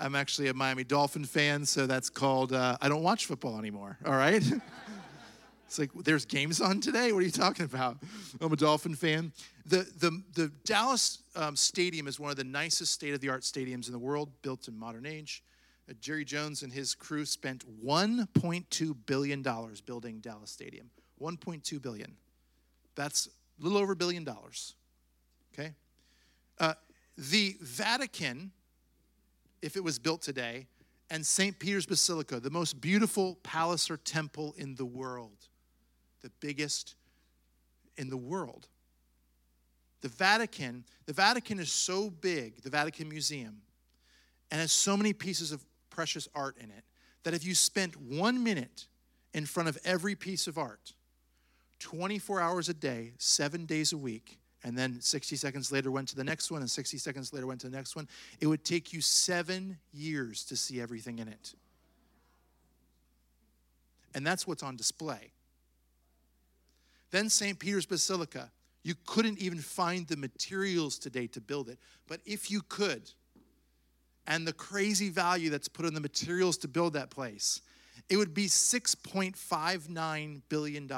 I'm 0.00 0.16
actually 0.16 0.48
a 0.48 0.54
Miami 0.54 0.82
Dolphin 0.82 1.24
fan, 1.24 1.64
so 1.64 1.86
that's 1.86 2.10
called 2.10 2.52
uh, 2.52 2.76
I 2.80 2.88
don't 2.88 3.04
watch 3.04 3.26
football 3.26 3.58
anymore, 3.58 3.96
all 4.04 4.16
right? 4.16 4.42
it's 5.66 5.78
like, 5.78 5.90
there's 6.02 6.24
games 6.24 6.60
on 6.60 6.80
today? 6.80 7.12
What 7.12 7.20
are 7.20 7.26
you 7.26 7.30
talking 7.30 7.64
about? 7.64 7.98
I'm 8.40 8.52
a 8.52 8.56
Dolphin 8.56 8.96
fan. 8.96 9.32
The, 9.66 9.86
the, 10.00 10.22
the 10.34 10.52
Dallas 10.64 11.22
um, 11.36 11.54
Stadium 11.54 12.08
is 12.08 12.18
one 12.18 12.32
of 12.32 12.36
the 12.36 12.44
nicest 12.44 12.92
state 12.92 13.14
of 13.14 13.20
the 13.20 13.28
art 13.28 13.42
stadiums 13.42 13.86
in 13.86 13.92
the 13.92 13.98
world, 13.98 14.30
built 14.42 14.66
in 14.66 14.76
modern 14.76 15.06
age. 15.06 15.44
Uh, 15.88 15.92
Jerry 16.00 16.24
Jones 16.24 16.64
and 16.64 16.72
his 16.72 16.96
crew 16.96 17.24
spent 17.24 17.64
$1.2 17.84 18.96
billion 19.06 19.42
building 19.86 20.18
Dallas 20.18 20.50
Stadium. 20.50 20.90
1.2 21.20 21.80
billion. 21.80 22.16
That's 22.96 23.28
a 23.60 23.62
little 23.62 23.78
over 23.78 23.92
a 23.92 23.96
billion 23.96 24.24
dollars. 24.24 24.74
Okay? 25.54 25.74
Uh, 26.58 26.74
the 27.16 27.56
Vatican, 27.60 28.52
if 29.62 29.76
it 29.76 29.84
was 29.84 29.98
built 29.98 30.22
today, 30.22 30.66
and 31.10 31.24
St. 31.24 31.58
Peter's 31.58 31.86
Basilica, 31.86 32.40
the 32.40 32.50
most 32.50 32.80
beautiful 32.80 33.36
palace 33.42 33.90
or 33.90 33.96
temple 33.96 34.54
in 34.56 34.74
the 34.74 34.84
world, 34.84 35.48
the 36.22 36.30
biggest 36.40 36.96
in 37.96 38.08
the 38.08 38.16
world. 38.16 38.68
The 40.00 40.08
Vatican, 40.08 40.84
the 41.06 41.12
Vatican 41.12 41.58
is 41.58 41.70
so 41.70 42.10
big, 42.10 42.62
the 42.62 42.70
Vatican 42.70 43.08
Museum, 43.08 43.62
and 44.50 44.60
has 44.60 44.72
so 44.72 44.96
many 44.96 45.12
pieces 45.12 45.52
of 45.52 45.64
precious 45.90 46.28
art 46.34 46.56
in 46.58 46.70
it 46.70 46.84
that 47.22 47.34
if 47.34 47.44
you 47.44 47.54
spent 47.54 48.00
one 48.00 48.42
minute 48.42 48.86
in 49.32 49.46
front 49.46 49.68
of 49.68 49.78
every 49.84 50.14
piece 50.14 50.46
of 50.46 50.58
art, 50.58 50.94
24 51.78 52.40
hours 52.40 52.68
a 52.68 52.74
day, 52.74 53.12
seven 53.18 53.66
days 53.66 53.92
a 53.92 53.96
week, 53.96 54.38
and 54.64 54.76
then 54.76 55.00
60 55.00 55.36
seconds 55.36 55.70
later 55.70 55.90
went 55.90 56.08
to 56.08 56.16
the 56.16 56.24
next 56.24 56.50
one, 56.50 56.62
and 56.62 56.70
60 56.70 56.96
seconds 56.96 57.34
later 57.34 57.46
went 57.46 57.60
to 57.60 57.68
the 57.68 57.76
next 57.76 57.94
one, 57.94 58.08
it 58.40 58.46
would 58.46 58.64
take 58.64 58.94
you 58.94 59.02
seven 59.02 59.76
years 59.92 60.42
to 60.44 60.56
see 60.56 60.80
everything 60.80 61.18
in 61.18 61.28
it. 61.28 61.54
And 64.14 64.26
that's 64.26 64.46
what's 64.46 64.62
on 64.62 64.76
display. 64.76 65.32
Then 67.10 67.28
St. 67.28 67.58
Peter's 67.58 67.84
Basilica. 67.86 68.50
You 68.82 68.94
couldn't 69.06 69.38
even 69.38 69.60
find 69.60 70.06
the 70.06 70.16
materials 70.16 70.98
today 70.98 71.26
to 71.28 71.40
build 71.40 71.68
it. 71.68 71.78
But 72.06 72.20
if 72.26 72.50
you 72.50 72.60
could, 72.68 73.10
and 74.26 74.46
the 74.46 74.52
crazy 74.52 75.10
value 75.10 75.50
that's 75.50 75.68
put 75.68 75.86
on 75.86 75.94
the 75.94 76.00
materials 76.00 76.56
to 76.58 76.68
build 76.68 76.94
that 76.94 77.10
place, 77.10 77.60
it 78.08 78.16
would 78.16 78.34
be 78.34 78.46
$6.59 78.46 80.42
billion. 80.48 80.90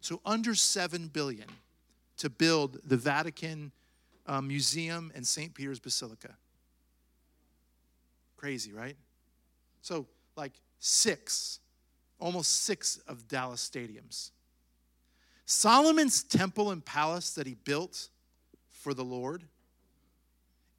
So 0.00 0.20
under 0.24 0.54
7 0.54 1.08
billion 1.08 1.48
to 2.22 2.30
build 2.30 2.78
the 2.84 2.96
Vatican 2.96 3.72
uh, 4.28 4.40
Museum 4.40 5.10
and 5.16 5.26
St. 5.26 5.52
Peter's 5.52 5.80
Basilica. 5.80 6.36
Crazy, 8.36 8.72
right? 8.72 8.94
So, 9.80 10.06
like 10.36 10.52
six, 10.78 11.58
almost 12.20 12.62
six 12.62 12.98
of 13.08 13.26
Dallas 13.26 13.68
stadiums. 13.68 14.30
Solomon's 15.46 16.22
temple 16.22 16.70
and 16.70 16.84
palace 16.84 17.34
that 17.34 17.44
he 17.44 17.54
built 17.54 18.08
for 18.70 18.94
the 18.94 19.02
Lord 19.02 19.42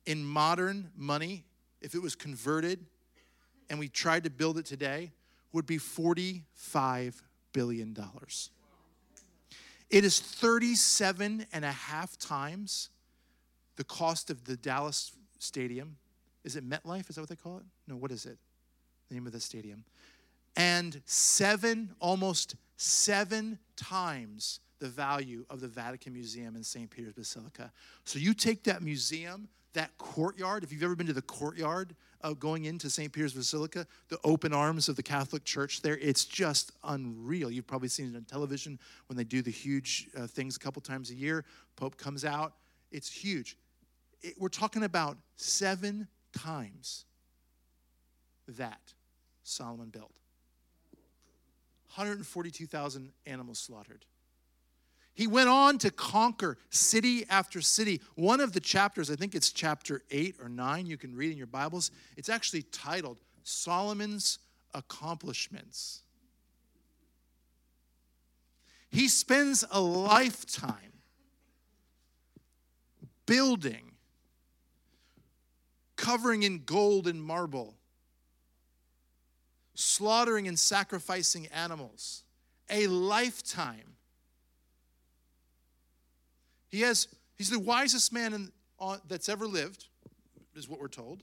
in 0.06 0.24
modern 0.24 0.92
money, 0.96 1.44
if 1.82 1.94
it 1.94 2.02
was 2.02 2.16
converted 2.16 2.86
and 3.70 3.78
we 3.80 3.90
tried 3.90 4.24
to 4.24 4.30
build 4.30 4.58
it 4.58 4.66
today, 4.66 5.12
would 5.52 5.66
be 5.66 5.78
$45 5.78 7.22
billion. 7.52 7.94
It 9.90 10.04
is 10.04 10.20
37 10.20 11.46
and 11.54 11.66
a 11.66 11.72
half 11.72 12.18
times 12.18 12.90
the 13.76 13.84
cost 13.84 14.30
of 14.30 14.46
the 14.46 14.56
Dallas 14.56 15.12
stadium. 15.40 15.98
Is 16.44 16.56
it 16.56 16.68
MetLife? 16.68 17.10
Is 17.10 17.16
that 17.16 17.22
what 17.22 17.30
they 17.30 17.36
call 17.36 17.58
it? 17.58 17.64
No, 17.88 17.96
what 17.96 18.12
is 18.12 18.26
it? 18.26 18.38
The 19.10 19.16
name 19.16 19.26
of 19.26 19.34
the 19.34 19.40
stadium. 19.40 19.84
And 20.56 21.02
seven, 21.06 21.92
almost 22.00 22.56
seven 22.78 23.60
times 23.76 24.60
the 24.80 24.90
value 24.90 25.46
of 25.50 25.62
the 25.62 25.68
Vatican 25.68 26.14
Museum 26.14 26.56
in 26.56 26.64
St. 26.64 26.90
Peter's 26.90 27.14
Basilica. 27.14 27.72
So 28.04 28.20
you 28.20 28.34
take 28.34 28.64
that 28.64 28.82
museum, 28.82 29.48
that 29.74 29.98
courtyard, 29.98 30.64
if 30.64 30.72
you've 30.72 30.84
ever 30.84 30.96
been 30.96 31.08
to 31.08 31.14
the 31.14 31.22
courtyard 31.22 31.96
of 32.24 32.40
going 32.40 32.66
into 32.66 32.90
St. 32.90 33.12
Peter's 33.12 33.34
Basilica, 33.34 33.86
the 34.08 34.18
open 34.24 34.54
arms 34.54 34.88
of 34.88 34.96
the 34.96 35.04
Catholic 35.04 35.44
Church 35.44 35.82
there, 35.82 35.98
it's 35.98 36.24
just 36.26 36.72
unreal. 36.84 37.52
You've 37.52 37.68
probably 37.68 37.90
seen 37.90 38.14
it 38.14 38.16
on 38.16 38.24
television 38.24 38.80
when 39.08 39.18
they 39.18 39.26
do 39.26 39.42
the 39.42 39.52
huge 39.52 40.08
uh, 40.18 40.26
things 40.26 40.56
a 40.56 40.60
couple 40.60 40.82
times 40.82 41.12
a 41.12 41.16
year. 41.16 41.44
Pope 41.76 41.98
comes 41.98 42.24
out, 42.24 42.54
it's 42.92 43.12
huge. 43.12 43.58
It, 44.22 44.36
we're 44.40 44.50
talking 44.50 44.84
about 44.84 45.18
seven 45.36 46.08
times 46.36 47.06
that 48.48 48.94
Solomon 49.44 49.90
built. 49.90 50.14
142,000 51.96 53.12
animals 53.26 53.60
slaughtered. 53.60 54.06
He 55.14 55.28
went 55.28 55.50
on 55.50 55.78
to 55.80 55.92
conquer 55.92 56.58
city 56.70 57.26
after 57.30 57.62
city. 57.62 58.02
One 58.16 58.42
of 58.42 58.54
the 58.54 58.60
chapters, 58.60 59.12
I 59.12 59.16
think 59.16 59.36
it's 59.36 59.52
chapter 59.52 60.02
8 60.10 60.38
or 60.42 60.50
9, 60.50 60.86
you 60.88 60.98
can 60.98 61.16
read 61.16 61.32
in 61.32 61.38
your 61.38 61.48
Bibles, 61.48 61.92
it's 62.18 62.30
actually 62.30 62.64
titled 62.64 63.20
Solomon's 63.44 64.40
Accomplishments. 64.74 66.02
He 68.90 69.08
spends 69.08 69.64
a 69.70 69.80
lifetime 69.80 70.94
building, 73.26 73.92
covering 75.96 76.44
in 76.44 76.64
gold 76.64 77.08
and 77.08 77.24
marble, 77.24 77.76
slaughtering 79.76 80.48
and 80.48 80.58
sacrificing 80.58 81.48
animals. 81.48 82.24
A 82.70 82.88
lifetime 82.88 83.93
he 86.74 86.82
has, 86.82 87.08
he's 87.38 87.52
the 87.52 87.60
wisest 87.60 88.12
man 88.12 88.34
in, 88.34 88.52
on, 88.80 89.00
that's 89.08 89.30
ever 89.30 89.46
lived, 89.46 89.90
is 90.56 90.68
what 90.68 90.80
we're 90.80 90.88
told. 90.88 91.22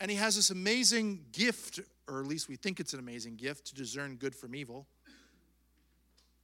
And 0.00 0.10
he 0.10 0.16
has 0.16 0.34
this 0.34 0.50
amazing 0.50 1.26
gift, 1.30 1.78
or 2.08 2.20
at 2.20 2.26
least 2.26 2.48
we 2.48 2.56
think 2.56 2.80
it's 2.80 2.92
an 2.92 2.98
amazing 2.98 3.36
gift, 3.36 3.68
to 3.68 3.74
discern 3.76 4.16
good 4.16 4.34
from 4.34 4.56
evil. 4.56 4.88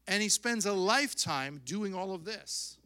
And 0.07 0.23
he 0.23 0.29
spends 0.29 0.65
a 0.65 0.73
lifetime 0.73 1.61
doing 1.65 1.93
all 1.93 2.15
of 2.15 2.25
this. 2.25 2.79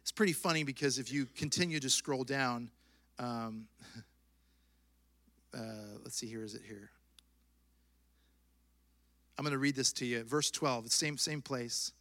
It's 0.00 0.10
pretty 0.10 0.32
funny 0.32 0.64
because 0.64 0.98
if 0.98 1.12
you 1.12 1.26
continue 1.36 1.80
to 1.80 1.90
scroll 1.90 2.24
down, 2.24 2.70
um, 3.18 3.66
uh, 5.54 5.58
let's 6.02 6.16
see, 6.16 6.28
here 6.28 6.42
is 6.42 6.54
it 6.54 6.62
here? 6.66 6.88
I'm 9.38 9.44
going 9.44 9.52
to 9.52 9.58
read 9.58 9.76
this 9.76 9.92
to 9.94 10.04
you. 10.04 10.24
Verse 10.24 10.50
12, 10.50 10.90
same, 10.90 11.16
same 11.16 11.40
place. 11.40 11.92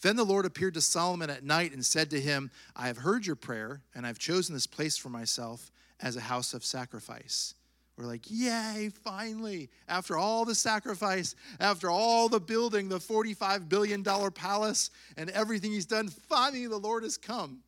Then 0.00 0.16
the 0.16 0.24
Lord 0.24 0.46
appeared 0.46 0.74
to 0.74 0.80
Solomon 0.80 1.28
at 1.28 1.42
night 1.42 1.72
and 1.72 1.84
said 1.84 2.10
to 2.10 2.20
him, 2.20 2.50
I 2.76 2.86
have 2.86 2.98
heard 2.98 3.26
your 3.26 3.36
prayer, 3.36 3.82
and 3.94 4.06
I've 4.06 4.18
chosen 4.18 4.54
this 4.54 4.66
place 4.66 4.96
for 4.96 5.08
myself 5.08 5.72
as 6.00 6.16
a 6.16 6.20
house 6.20 6.54
of 6.54 6.64
sacrifice. 6.64 7.54
We're 7.96 8.06
like, 8.06 8.24
yay, 8.28 8.90
finally. 9.02 9.70
After 9.88 10.16
all 10.16 10.44
the 10.44 10.54
sacrifice, 10.54 11.34
after 11.60 11.90
all 11.90 12.28
the 12.28 12.40
building, 12.40 12.88
the 12.88 12.98
$45 12.98 13.68
billion 13.68 14.02
palace, 14.02 14.90
and 15.16 15.30
everything 15.30 15.72
he's 15.72 15.86
done, 15.86 16.08
finally 16.08 16.66
the 16.66 16.76
Lord 16.76 17.02
has 17.02 17.16
come. 17.16 17.60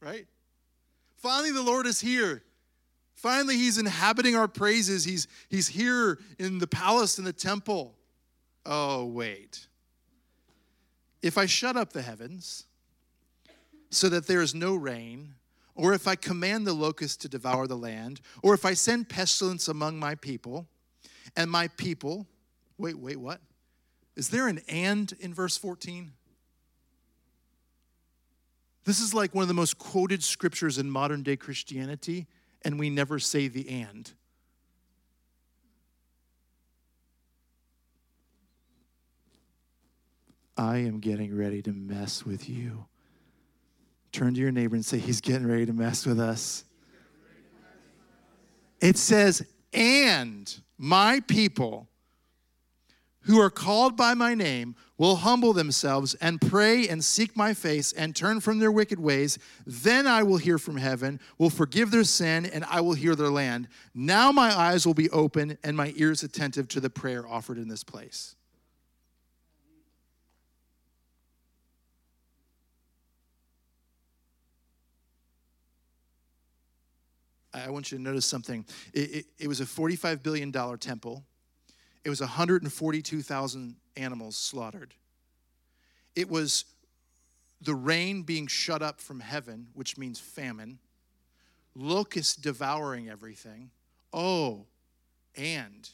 Right? 0.00 0.26
Finally 1.16 1.52
the 1.52 1.62
Lord 1.62 1.86
is 1.86 2.00
here. 2.00 2.42
Finally, 3.14 3.56
he's 3.56 3.78
inhabiting 3.78 4.34
our 4.34 4.48
praises. 4.48 5.04
He's, 5.04 5.28
he's 5.48 5.68
here 5.68 6.18
in 6.38 6.58
the 6.58 6.66
palace 6.66 7.18
in 7.18 7.24
the 7.24 7.32
temple. 7.32 7.94
Oh, 8.66 9.04
wait. 9.06 9.66
If 11.22 11.38
I 11.38 11.46
shut 11.46 11.76
up 11.76 11.92
the 11.92 12.02
heavens 12.02 12.66
so 13.90 14.08
that 14.08 14.26
there 14.26 14.42
is 14.42 14.54
no 14.54 14.74
rain, 14.74 15.34
or 15.74 15.92
if 15.92 16.06
I 16.06 16.16
command 16.16 16.66
the 16.66 16.72
locusts 16.72 17.16
to 17.18 17.28
devour 17.28 17.66
the 17.66 17.76
land, 17.76 18.20
or 18.42 18.54
if 18.54 18.64
I 18.64 18.74
send 18.74 19.08
pestilence 19.08 19.68
among 19.68 19.98
my 19.98 20.14
people, 20.14 20.66
and 21.36 21.50
my 21.50 21.68
people, 21.68 22.26
wait, 22.78 22.98
wait, 22.98 23.16
what? 23.16 23.40
Is 24.16 24.28
there 24.28 24.48
an 24.48 24.60
and 24.68 25.12
in 25.20 25.34
verse 25.34 25.56
14? 25.56 26.12
This 28.84 29.00
is 29.00 29.14
like 29.14 29.34
one 29.34 29.42
of 29.42 29.48
the 29.48 29.54
most 29.54 29.78
quoted 29.78 30.22
scriptures 30.22 30.78
in 30.78 30.90
modern 30.90 31.22
day 31.22 31.36
Christianity, 31.36 32.26
and 32.62 32.78
we 32.78 32.90
never 32.90 33.18
say 33.18 33.48
the 33.48 33.68
and. 33.68 34.12
I 40.56 40.78
am 40.78 41.00
getting 41.00 41.36
ready 41.36 41.62
to 41.62 41.72
mess 41.72 42.24
with 42.24 42.48
you. 42.48 42.86
Turn 44.12 44.34
to 44.34 44.40
your 44.40 44.52
neighbor 44.52 44.76
and 44.76 44.84
say, 44.84 44.98
He's 44.98 45.20
getting 45.20 45.46
ready 45.46 45.66
to 45.66 45.72
mess 45.72 46.06
with 46.06 46.20
us. 46.20 46.64
It 48.80 48.96
says, 48.96 49.44
And 49.72 50.52
my 50.78 51.20
people 51.26 51.88
who 53.22 53.40
are 53.40 53.50
called 53.50 53.96
by 53.96 54.14
my 54.14 54.34
name 54.34 54.76
will 54.98 55.16
humble 55.16 55.52
themselves 55.52 56.14
and 56.14 56.40
pray 56.40 56.86
and 56.86 57.04
seek 57.04 57.36
my 57.36 57.54
face 57.54 57.92
and 57.92 58.14
turn 58.14 58.38
from 58.38 58.58
their 58.58 58.70
wicked 58.70 59.00
ways. 59.00 59.38
Then 59.66 60.06
I 60.06 60.22
will 60.22 60.36
hear 60.36 60.58
from 60.58 60.76
heaven, 60.76 61.18
will 61.38 61.50
forgive 61.50 61.90
their 61.90 62.04
sin, 62.04 62.46
and 62.46 62.64
I 62.66 62.80
will 62.80 62.92
hear 62.94 63.16
their 63.16 63.30
land. 63.30 63.68
Now 63.94 64.30
my 64.30 64.56
eyes 64.56 64.86
will 64.86 64.94
be 64.94 65.10
open 65.10 65.58
and 65.64 65.76
my 65.76 65.92
ears 65.96 66.22
attentive 66.22 66.68
to 66.68 66.80
the 66.80 66.90
prayer 66.90 67.26
offered 67.26 67.58
in 67.58 67.68
this 67.68 67.82
place. 67.82 68.36
I 77.54 77.70
want 77.70 77.92
you 77.92 77.98
to 77.98 78.02
notice 78.02 78.26
something. 78.26 78.66
It, 78.92 79.14
it, 79.14 79.26
it 79.38 79.48
was 79.48 79.60
a 79.60 79.64
$45 79.64 80.22
billion 80.22 80.52
temple, 80.78 81.24
it 82.04 82.10
was 82.10 82.20
142,000 82.20 83.76
animals 83.96 84.36
slaughtered. 84.36 84.94
It 86.14 86.28
was 86.28 86.66
the 87.60 87.74
rain 87.74 88.22
being 88.22 88.46
shut 88.46 88.82
up 88.82 89.00
from 89.00 89.20
heaven, 89.20 89.68
which 89.72 89.96
means 89.96 90.20
famine, 90.20 90.78
locusts 91.74 92.36
devouring 92.36 93.08
everything. 93.08 93.70
Oh, 94.12 94.66
and 95.34 95.88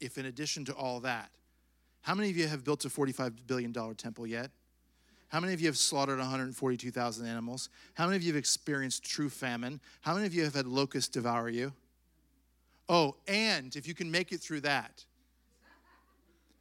if 0.00 0.16
in 0.18 0.26
addition 0.26 0.64
to 0.64 0.72
all 0.72 1.00
that, 1.00 1.30
how 2.00 2.14
many 2.14 2.30
of 2.30 2.36
you 2.36 2.48
have 2.48 2.64
built 2.64 2.84
a 2.84 2.88
$45 2.88 3.46
billion 3.46 3.72
temple 3.94 4.26
yet? 4.26 4.50
How 5.32 5.40
many 5.40 5.54
of 5.54 5.62
you 5.62 5.68
have 5.68 5.78
slaughtered 5.78 6.18
142,000 6.18 7.26
animals? 7.26 7.70
How 7.94 8.04
many 8.04 8.16
of 8.16 8.22
you 8.22 8.34
have 8.34 8.38
experienced 8.38 9.02
true 9.02 9.30
famine? 9.30 9.80
How 10.02 10.12
many 10.12 10.26
of 10.26 10.34
you 10.34 10.44
have 10.44 10.54
had 10.54 10.66
locusts 10.66 11.08
devour 11.08 11.48
you? 11.48 11.72
Oh, 12.86 13.16
and 13.26 13.74
if 13.74 13.88
you 13.88 13.94
can 13.94 14.10
make 14.10 14.32
it 14.32 14.42
through 14.42 14.60
that, 14.60 15.06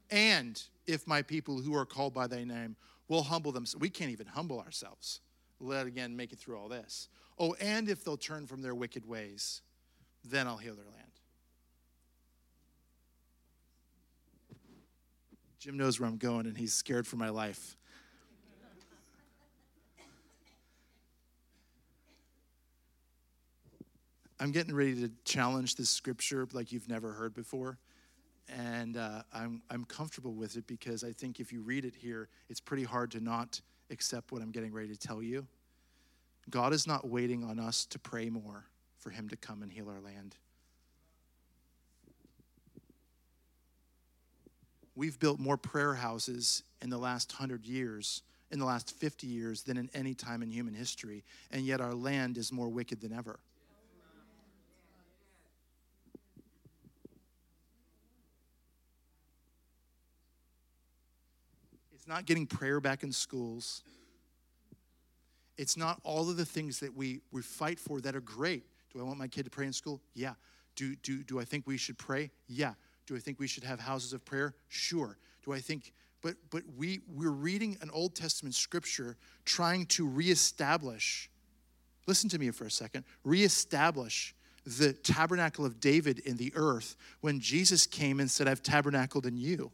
and 0.09 0.63
if 0.87 1.05
my 1.05 1.21
people 1.21 1.59
who 1.59 1.75
are 1.75 1.85
called 1.85 2.13
by 2.13 2.27
thy 2.27 2.45
name 2.45 2.77
will 3.09 3.23
humble 3.23 3.51
themselves, 3.51 3.81
we 3.81 3.89
can't 3.89 4.09
even 4.09 4.27
humble 4.27 4.61
ourselves. 4.61 5.19
Let 5.59 5.85
again 5.85 6.15
make 6.15 6.31
it 6.31 6.39
through 6.39 6.57
all 6.57 6.69
this. 6.69 7.09
Oh, 7.37 7.53
and 7.59 7.89
if 7.89 8.05
they'll 8.05 8.15
turn 8.15 8.47
from 8.47 8.61
their 8.61 8.73
wicked 8.73 9.05
ways, 9.05 9.63
then 10.23 10.47
I'll 10.47 10.55
heal 10.55 10.75
their 10.75 10.85
land. 10.85 11.11
Jim 15.59 15.75
knows 15.75 15.99
where 15.99 16.07
I'm 16.07 16.15
going, 16.15 16.45
and 16.45 16.57
he's 16.57 16.73
scared 16.73 17.05
for 17.05 17.17
my 17.17 17.29
life. 17.29 17.75
I'm 24.41 24.51
getting 24.51 24.73
ready 24.73 24.95
to 25.01 25.11
challenge 25.23 25.75
this 25.75 25.91
scripture 25.91 26.47
like 26.51 26.71
you've 26.71 26.89
never 26.89 27.11
heard 27.11 27.35
before. 27.35 27.77
And 28.49 28.97
uh, 28.97 29.21
I'm, 29.31 29.61
I'm 29.69 29.85
comfortable 29.85 30.33
with 30.33 30.57
it 30.57 30.65
because 30.65 31.03
I 31.03 31.11
think 31.11 31.39
if 31.39 31.53
you 31.53 31.61
read 31.61 31.85
it 31.85 31.93
here, 31.93 32.27
it's 32.49 32.59
pretty 32.59 32.83
hard 32.83 33.11
to 33.11 33.19
not 33.19 33.61
accept 33.91 34.31
what 34.31 34.41
I'm 34.41 34.49
getting 34.49 34.73
ready 34.73 34.87
to 34.87 34.97
tell 34.97 35.21
you. 35.21 35.45
God 36.49 36.73
is 36.73 36.87
not 36.87 37.07
waiting 37.07 37.43
on 37.43 37.59
us 37.59 37.85
to 37.85 37.99
pray 37.99 38.31
more 38.31 38.65
for 38.97 39.11
Him 39.11 39.29
to 39.29 39.37
come 39.37 39.61
and 39.61 39.71
heal 39.71 39.87
our 39.87 40.01
land. 40.01 40.35
We've 44.95 45.19
built 45.19 45.39
more 45.39 45.55
prayer 45.55 45.93
houses 45.93 46.63
in 46.81 46.89
the 46.89 46.97
last 46.97 47.31
hundred 47.31 47.67
years, 47.67 48.23
in 48.49 48.57
the 48.57 48.65
last 48.65 48.95
50 48.95 49.27
years, 49.27 49.61
than 49.61 49.77
in 49.77 49.91
any 49.93 50.15
time 50.15 50.41
in 50.41 50.49
human 50.49 50.73
history, 50.73 51.23
and 51.51 51.61
yet 51.61 51.79
our 51.79 51.93
land 51.93 52.39
is 52.39 52.51
more 52.51 52.69
wicked 52.69 53.01
than 53.01 53.13
ever. 53.13 53.39
It's 62.01 62.07
not 62.07 62.25
getting 62.25 62.47
prayer 62.47 62.79
back 62.79 63.03
in 63.03 63.11
schools. 63.11 63.83
It's 65.55 65.77
not 65.77 66.01
all 66.03 66.31
of 66.31 66.35
the 66.35 66.45
things 66.45 66.79
that 66.79 66.97
we, 66.97 67.21
we 67.31 67.43
fight 67.43 67.79
for 67.79 68.01
that 68.01 68.15
are 68.15 68.21
great. 68.21 68.63
Do 68.91 68.99
I 68.99 69.03
want 69.03 69.19
my 69.19 69.27
kid 69.27 69.43
to 69.43 69.51
pray 69.51 69.67
in 69.67 69.73
school? 69.73 70.01
Yeah. 70.15 70.33
Do, 70.75 70.95
do, 70.95 71.21
do 71.21 71.39
I 71.39 71.43
think 71.43 71.67
we 71.67 71.77
should 71.77 71.99
pray? 71.99 72.31
Yeah. 72.47 72.73
Do 73.05 73.15
I 73.15 73.19
think 73.19 73.39
we 73.39 73.45
should 73.45 73.63
have 73.65 73.79
houses 73.79 74.13
of 74.13 74.25
prayer? 74.25 74.55
Sure. 74.67 75.19
Do 75.45 75.53
I 75.53 75.59
think, 75.59 75.93
but, 76.23 76.37
but 76.49 76.63
we, 76.75 77.01
we're 77.07 77.29
reading 77.29 77.77
an 77.81 77.91
Old 77.91 78.15
Testament 78.15 78.55
scripture 78.55 79.15
trying 79.45 79.85
to 79.87 80.07
reestablish, 80.07 81.29
listen 82.07 82.31
to 82.31 82.39
me 82.39 82.49
for 82.49 82.65
a 82.65 82.71
second, 82.71 83.03
reestablish 83.23 84.33
the 84.65 84.93
tabernacle 84.93 85.65
of 85.65 85.79
David 85.79 86.17
in 86.17 86.37
the 86.37 86.51
earth 86.55 86.95
when 87.19 87.39
Jesus 87.39 87.85
came 87.85 88.19
and 88.19 88.31
said, 88.31 88.47
I've 88.47 88.63
tabernacled 88.63 89.27
in 89.27 89.37
you. 89.37 89.71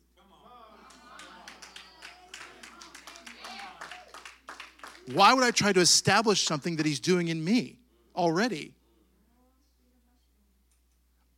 Why 5.14 5.34
would 5.34 5.44
I 5.44 5.52
try 5.52 5.72
to 5.74 5.80
establish 5.80 6.44
something 6.44 6.76
that 6.78 6.86
he's 6.86 7.00
doing 7.00 7.30
in 7.30 7.44
me 7.44 7.80
already? 8.16 8.74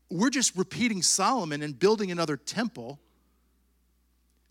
We're 0.10 0.32
just 0.32 0.56
repeating 0.56 1.04
Solomon 1.04 1.62
and 1.62 1.78
building 1.78 2.12
another 2.12 2.36
temple 2.36 3.00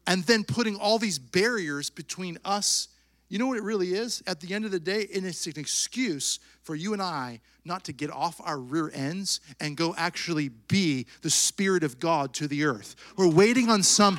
and 0.06 0.22
then 0.24 0.44
putting 0.44 0.76
all 0.76 0.98
these 0.98 1.18
barriers 1.18 1.90
between 1.90 2.38
us. 2.44 2.88
You 3.28 3.38
know 3.38 3.48
what 3.48 3.58
it 3.58 3.64
really 3.64 3.92
is? 3.92 4.22
At 4.26 4.40
the 4.40 4.54
end 4.54 4.64
of 4.64 4.70
the 4.70 4.80
day, 4.80 5.00
it's 5.02 5.46
an 5.46 5.54
excuse 5.58 6.38
for 6.62 6.76
you 6.76 6.92
and 6.92 7.02
I 7.02 7.40
not 7.64 7.84
to 7.84 7.92
get 7.92 8.10
off 8.10 8.40
our 8.42 8.58
rear 8.58 8.90
ends 8.94 9.40
and 9.60 9.76
go 9.76 9.94
actually 9.98 10.48
be 10.48 11.06
the 11.22 11.28
Spirit 11.28 11.82
of 11.82 11.98
God 11.98 12.32
to 12.34 12.48
the 12.48 12.64
earth. 12.64 12.94
We're 13.16 13.28
waiting 13.28 13.68
on 13.68 13.82
some. 13.82 14.18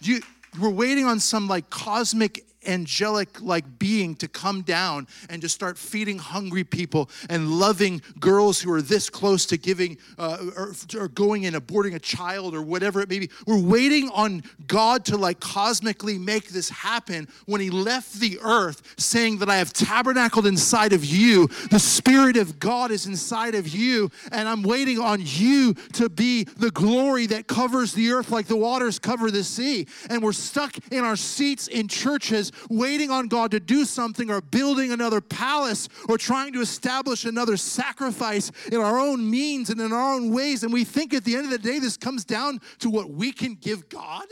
You, 0.00 0.20
we're 0.60 0.70
waiting 0.70 1.04
on 1.04 1.20
some 1.20 1.48
like 1.48 1.68
cosmic 1.68 2.46
angelic 2.68 3.40
like 3.40 3.78
being 3.78 4.14
to 4.16 4.28
come 4.28 4.62
down 4.62 5.06
and 5.28 5.42
to 5.42 5.48
start 5.48 5.78
feeding 5.78 6.18
hungry 6.18 6.64
people 6.64 7.10
and 7.28 7.50
loving 7.50 8.02
girls 8.20 8.60
who 8.60 8.72
are 8.72 8.82
this 8.82 9.10
close 9.10 9.46
to 9.46 9.56
giving 9.56 9.98
uh, 10.18 10.38
or, 10.56 10.74
or 10.98 11.08
going 11.08 11.46
and 11.46 11.56
aborting 11.56 11.94
a 11.94 11.98
child 11.98 12.54
or 12.54 12.62
whatever 12.62 13.00
it 13.00 13.08
may 13.08 13.18
be. 13.18 13.30
We're 13.46 13.60
waiting 13.60 14.10
on 14.10 14.42
God 14.66 15.04
to 15.06 15.16
like 15.16 15.40
cosmically 15.40 16.18
make 16.18 16.48
this 16.48 16.68
happen 16.70 17.28
when 17.46 17.60
He 17.60 17.70
left 17.70 18.14
the 18.14 18.38
earth 18.42 18.94
saying 18.98 19.38
that 19.38 19.48
I 19.48 19.56
have 19.56 19.72
tabernacled 19.72 20.46
inside 20.46 20.92
of 20.92 21.04
you. 21.04 21.48
The 21.70 21.78
Spirit 21.78 22.36
of 22.36 22.58
God 22.58 22.90
is 22.90 23.06
inside 23.06 23.54
of 23.54 23.68
you, 23.68 24.10
and 24.32 24.48
I'm 24.48 24.62
waiting 24.62 24.98
on 24.98 25.20
you 25.22 25.74
to 25.94 26.08
be 26.08 26.44
the 26.44 26.70
glory 26.70 27.26
that 27.26 27.46
covers 27.46 27.92
the 27.92 28.10
earth 28.12 28.30
like 28.30 28.46
the 28.46 28.56
waters 28.56 28.98
cover 28.98 29.30
the 29.30 29.44
sea. 29.44 29.86
And 30.10 30.22
we're 30.22 30.32
stuck 30.32 30.76
in 30.90 31.04
our 31.04 31.16
seats 31.16 31.68
in 31.68 31.88
churches 31.88 32.52
waiting 32.70 33.10
on 33.10 33.28
God 33.28 33.50
to 33.52 33.60
do 33.60 33.84
something 33.84 34.30
or 34.30 34.40
building 34.40 34.92
another 34.92 35.20
palace 35.20 35.88
or 36.08 36.18
trying 36.18 36.52
to 36.52 36.60
establish 36.60 37.24
another 37.24 37.56
sacrifice 37.56 38.50
in 38.70 38.80
our 38.80 38.98
own 38.98 39.28
means 39.30 39.70
and 39.70 39.80
in 39.80 39.92
our 39.92 40.14
own 40.14 40.32
ways. 40.32 40.62
And 40.62 40.72
we 40.72 40.84
think 40.84 41.14
at 41.14 41.24
the 41.24 41.34
end 41.36 41.44
of 41.44 41.50
the 41.50 41.58
day, 41.58 41.78
this 41.78 41.96
comes 41.96 42.24
down 42.24 42.60
to 42.78 42.90
what 42.90 43.10
we 43.10 43.32
can 43.32 43.54
give 43.54 43.88
God. 43.88 44.26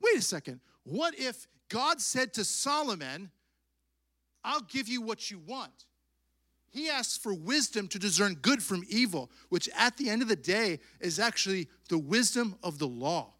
Wait 0.00 0.16
a 0.18 0.22
second. 0.22 0.60
What 0.84 1.18
if 1.18 1.46
God 1.68 2.00
said 2.00 2.34
to 2.34 2.44
Solomon, 2.44 3.30
I'll 4.44 4.60
give 4.60 4.88
you 4.88 5.00
what 5.00 5.30
you 5.30 5.38
want? 5.38 5.86
He 6.74 6.90
asks 6.90 7.16
for 7.16 7.32
wisdom 7.32 7.86
to 7.88 8.00
discern 8.00 8.34
good 8.34 8.60
from 8.60 8.82
evil, 8.88 9.30
which 9.48 9.68
at 9.78 9.96
the 9.96 10.10
end 10.10 10.22
of 10.22 10.28
the 10.28 10.34
day 10.34 10.80
is 11.00 11.20
actually 11.20 11.68
the 11.88 11.98
wisdom 11.98 12.56
of 12.64 12.80
the 12.80 12.88
law. 12.88 13.32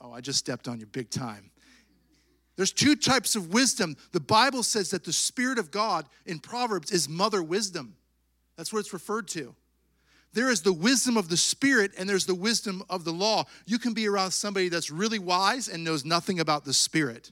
Oh, 0.00 0.12
I 0.12 0.22
just 0.22 0.38
stepped 0.38 0.66
on 0.66 0.80
you 0.80 0.86
big 0.86 1.10
time. 1.10 1.50
There's 2.56 2.72
two 2.72 2.96
types 2.96 3.36
of 3.36 3.52
wisdom. 3.52 3.98
The 4.12 4.20
Bible 4.20 4.62
says 4.62 4.90
that 4.92 5.04
the 5.04 5.12
Spirit 5.12 5.58
of 5.58 5.70
God 5.70 6.06
in 6.24 6.38
Proverbs 6.38 6.90
is 6.90 7.06
mother 7.06 7.42
wisdom. 7.42 7.96
That's 8.56 8.72
what 8.72 8.78
it's 8.78 8.94
referred 8.94 9.28
to. 9.28 9.54
There 10.32 10.48
is 10.48 10.62
the 10.62 10.72
wisdom 10.72 11.18
of 11.18 11.28
the 11.28 11.36
Spirit 11.36 11.92
and 11.98 12.08
there's 12.08 12.24
the 12.24 12.34
wisdom 12.34 12.82
of 12.88 13.04
the 13.04 13.12
law. 13.12 13.44
You 13.66 13.78
can 13.78 13.92
be 13.92 14.08
around 14.08 14.30
somebody 14.30 14.70
that's 14.70 14.90
really 14.90 15.18
wise 15.18 15.68
and 15.68 15.84
knows 15.84 16.06
nothing 16.06 16.40
about 16.40 16.64
the 16.64 16.72
Spirit. 16.72 17.30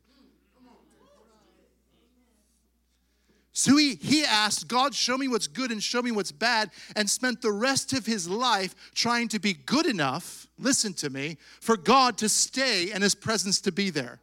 So 3.52 3.76
he, 3.76 3.96
he 3.96 4.24
asked, 4.24 4.66
God, 4.66 4.94
show 4.94 5.18
me 5.18 5.28
what's 5.28 5.46
good 5.46 5.70
and 5.70 5.82
show 5.82 6.00
me 6.00 6.10
what's 6.10 6.32
bad, 6.32 6.70
and 6.96 7.08
spent 7.08 7.42
the 7.42 7.52
rest 7.52 7.92
of 7.92 8.06
his 8.06 8.28
life 8.28 8.74
trying 8.94 9.28
to 9.28 9.38
be 9.38 9.52
good 9.52 9.86
enough, 9.86 10.46
listen 10.58 10.94
to 10.94 11.10
me, 11.10 11.36
for 11.60 11.76
God 11.76 12.16
to 12.18 12.28
stay 12.28 12.90
and 12.92 13.02
his 13.02 13.14
presence 13.14 13.60
to 13.62 13.72
be 13.72 13.90
there. 13.90 14.20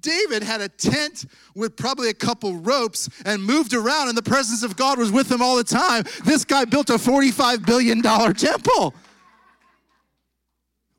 David 0.00 0.42
had 0.42 0.60
a 0.60 0.68
tent 0.68 1.26
with 1.54 1.76
probably 1.76 2.08
a 2.08 2.14
couple 2.14 2.56
ropes 2.56 3.08
and 3.24 3.42
moved 3.42 3.74
around, 3.74 4.08
and 4.08 4.16
the 4.16 4.22
presence 4.22 4.62
of 4.62 4.76
God 4.76 4.98
was 4.98 5.12
with 5.12 5.30
him 5.30 5.42
all 5.42 5.56
the 5.56 5.64
time. 5.64 6.04
This 6.24 6.44
guy 6.44 6.64
built 6.64 6.90
a 6.90 6.94
$45 6.94 7.66
billion 7.66 8.02
temple. 8.02 8.94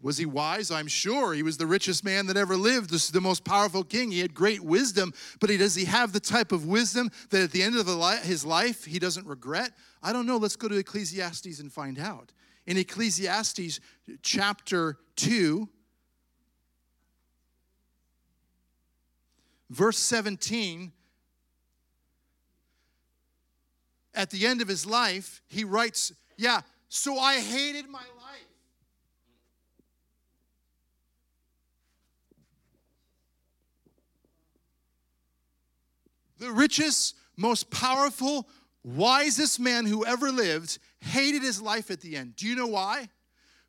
Was 0.02 0.18
he 0.18 0.26
wise? 0.26 0.72
I'm 0.72 0.88
sure. 0.88 1.34
He 1.34 1.44
was 1.44 1.58
the 1.58 1.68
richest 1.68 2.04
man 2.04 2.26
that 2.28 2.38
ever 2.38 2.58
lived, 2.58 2.90
this 2.90 3.10
the 3.10 3.22
most 3.22 3.44
powerful 3.44 3.84
king. 3.84 4.12
He 4.12 4.20
had 4.20 4.34
great 4.34 4.62
wisdom, 4.62 5.14
but 5.40 5.50
he, 5.50 5.58
does 5.58 5.76
he 5.76 5.86
have 5.86 6.12
the 6.12 6.20
type 6.20 6.52
of 6.52 6.66
wisdom 6.66 7.12
that 7.30 7.44
at 7.44 7.52
the 7.52 7.62
end 7.62 7.78
of 7.78 7.88
li- 7.88 8.18
his 8.24 8.44
life 8.44 8.86
he 8.86 8.98
doesn't 8.98 9.28
regret? 9.28 9.72
I 10.02 10.12
don't 10.12 10.26
know. 10.26 10.38
Let's 10.38 10.56
go 10.56 10.68
to 10.68 10.76
Ecclesiastes 10.76 11.60
and 11.60 11.72
find 11.72 12.00
out. 12.00 12.32
In 12.66 12.78
Ecclesiastes 12.78 13.80
chapter 14.24 14.98
2, 15.18 15.70
verse 19.70 20.00
17, 20.00 20.92
at 24.14 24.30
the 24.32 24.46
end 24.46 24.62
of 24.62 24.68
his 24.68 24.86
life, 24.86 25.42
he 25.48 25.64
writes, 25.64 26.12
Yeah, 26.38 26.62
so 26.90 27.18
I 27.18 27.40
hated 27.40 27.88
my 27.88 28.00
life 28.00 28.51
the 36.42 36.52
richest, 36.52 37.16
most 37.38 37.70
powerful, 37.70 38.50
wisest 38.84 39.60
man 39.60 39.86
who 39.86 40.04
ever 40.06 40.32
lived, 40.32 40.80
hated 41.00 41.44
his 41.44 41.62
life 41.62 41.92
at 41.92 42.02
the 42.02 42.18
end. 42.18 42.36
Do 42.36 42.48
you 42.48 42.56
know 42.56 42.68
why? 42.68 43.10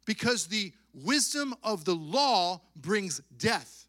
Because 0.06 0.46
the 0.46 0.72
wisdom 0.94 1.54
of 1.62 1.84
the 1.84 1.94
law 1.94 2.62
brings 2.74 3.20
death. 3.36 3.86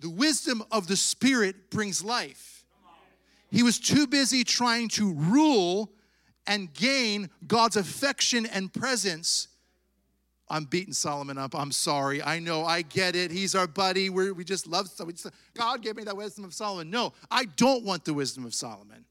The 0.00 0.08
wisdom 0.08 0.64
of 0.72 0.86
the 0.86 0.96
Spirit 0.96 1.70
brings 1.70 2.02
life. 2.02 2.64
He 3.50 3.62
was 3.62 3.78
too 3.78 4.06
busy 4.06 4.42
trying 4.42 4.88
to 4.90 5.12
rule 5.12 5.92
and 6.46 6.72
gain 6.72 7.28
God's 7.46 7.76
affection 7.76 8.46
and 8.46 8.72
presence 8.72 9.48
I'm 10.48 10.64
beating 10.64 10.92
Solomon 10.92 11.38
up. 11.38 11.54
I'm 11.54 11.72
sorry. 11.72 12.22
I 12.22 12.38
know. 12.38 12.64
I 12.64 12.82
get 12.82 13.16
it. 13.16 13.30
He's 13.30 13.54
our 13.54 13.66
buddy. 13.66 14.10
We're, 14.10 14.34
we 14.34 14.44
just 14.44 14.66
love 14.66 14.90
just, 14.94 15.30
God 15.54 15.82
gave 15.82 15.96
me 15.96 16.04
that 16.04 16.16
wisdom 16.16 16.44
of 16.44 16.52
Solomon. 16.52 16.90
No, 16.90 17.14
I 17.30 17.46
don't 17.56 17.84
want 17.84 18.04
the 18.04 18.12
wisdom 18.12 18.44
of 18.44 18.54
Solomon. 18.54 19.04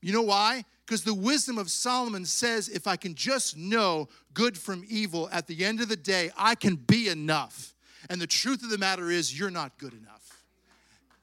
You 0.00 0.12
know 0.12 0.22
why? 0.22 0.64
Because 0.86 1.04
the 1.04 1.14
wisdom 1.14 1.58
of 1.58 1.70
Solomon 1.70 2.24
says 2.24 2.68
if 2.68 2.86
I 2.86 2.96
can 2.96 3.14
just 3.14 3.56
know 3.56 4.08
good 4.34 4.56
from 4.56 4.84
evil 4.88 5.28
at 5.30 5.46
the 5.46 5.64
end 5.64 5.80
of 5.80 5.88
the 5.88 5.96
day, 5.96 6.30
I 6.36 6.54
can 6.54 6.76
be 6.76 7.08
enough. 7.08 7.74
And 8.08 8.20
the 8.20 8.26
truth 8.26 8.62
of 8.62 8.70
the 8.70 8.78
matter 8.78 9.10
is, 9.10 9.38
you're 9.38 9.50
not 9.50 9.78
good 9.78 9.92
enough. 9.92 10.44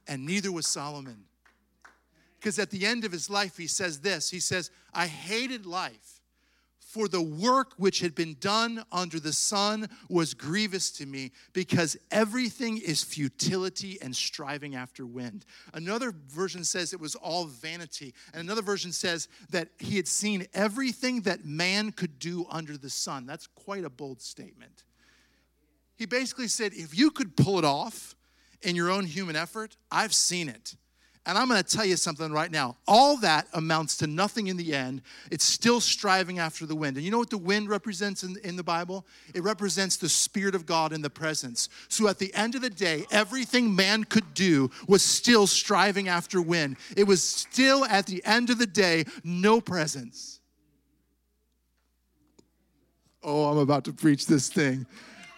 And 0.08 0.26
neither 0.26 0.52
was 0.52 0.68
Solomon. 0.68 1.24
Because 2.40 2.60
at 2.60 2.70
the 2.70 2.86
end 2.86 3.04
of 3.04 3.12
his 3.12 3.30
life, 3.30 3.58
he 3.58 3.68
says 3.68 4.02
this 4.02 4.30
He 4.30 4.40
says, 4.40 4.70
I 4.94 5.08
hated 5.08 5.66
life 5.66 6.17
for 6.98 7.08
the 7.08 7.22
work 7.22 7.74
which 7.78 8.00
had 8.00 8.16
been 8.16 8.36
done 8.40 8.84
under 8.92 9.20
the 9.20 9.32
sun 9.32 9.88
was 10.10 10.34
grievous 10.34 10.90
to 10.90 11.06
me 11.06 11.32
because 11.54 11.96
everything 12.10 12.80
is 12.80 13.04
futility 13.04 14.00
and 14.02 14.16
striving 14.16 14.74
after 14.74 15.06
wind. 15.06 15.46
Another 15.76 16.12
version 16.30 16.64
says 16.64 16.94
it 16.94 17.00
was 17.00 17.14
all 17.14 17.46
vanity. 17.46 18.16
And 18.34 18.42
another 18.42 18.64
version 18.64 18.92
says 18.92 19.28
that 19.52 19.70
he 19.78 19.96
had 19.96 20.08
seen 20.08 20.48
everything 20.56 21.22
that 21.22 21.46
man 21.46 21.92
could 21.92 22.18
do 22.18 22.48
under 22.50 22.78
the 22.78 22.90
sun. 22.90 23.28
That's 23.28 23.46
quite 23.46 23.86
a 23.86 23.92
bold 23.92 24.20
statement. 24.20 24.84
He 25.98 26.08
basically 26.08 26.48
said, 26.48 26.74
if 26.74 26.98
you 26.98 27.12
could 27.12 27.38
pull 27.38 27.60
it 27.60 27.66
off 27.66 28.16
in 28.64 28.76
your 28.76 28.90
own 28.90 29.06
human 29.06 29.36
effort, 29.36 29.78
I've 29.92 30.16
seen 30.16 30.50
it. 30.50 30.76
And 31.28 31.38
I'm 31.38 31.50
going 31.50 31.62
to 31.62 31.78
tell 31.78 31.84
you 31.84 31.98
something 31.98 32.32
right 32.32 32.50
now. 32.50 32.78
All 32.88 33.18
that 33.18 33.48
amounts 33.54 33.98
to 33.98 34.08
nothing 34.08 34.48
in 34.48 34.56
the 34.56 34.74
end. 34.74 35.02
It's 35.30 35.44
still 35.44 35.82
striving 35.82 36.40
after 36.40 36.66
the 36.66 36.74
wind. 36.74 36.96
And 36.96 37.04
you 37.04 37.12
know 37.12 37.18
what 37.18 37.30
the 37.30 37.38
wind 37.38 37.68
represents 37.68 38.24
in, 38.24 38.38
in 38.46 38.56
the 38.56 38.64
Bible? 38.64 39.06
It 39.36 39.44
represents 39.44 39.98
the 39.98 40.08
Spirit 40.08 40.56
of 40.56 40.66
God 40.66 40.94
in 40.94 41.02
the 41.02 41.10
presence. 41.10 41.68
So 41.90 42.08
at 42.08 42.18
the 42.18 42.34
end 42.34 42.56
of 42.56 42.62
the 42.62 42.70
day, 42.70 43.06
everything 43.12 43.76
man 43.76 44.06
could 44.06 44.34
do 44.34 44.72
was 44.88 45.04
still 45.04 45.48
striving 45.48 46.08
after 46.08 46.42
wind. 46.42 46.78
It 46.96 47.04
was 47.04 47.22
still 47.22 47.84
at 47.84 48.06
the 48.06 48.24
end 48.24 48.50
of 48.50 48.58
the 48.58 48.66
day, 48.66 49.04
no 49.26 49.60
presence. 49.60 50.40
Oh, 53.22 53.52
I'm 53.52 53.58
about 53.58 53.84
to 53.84 53.92
preach 53.92 54.28
this 54.28 54.48
thing. 54.48 54.86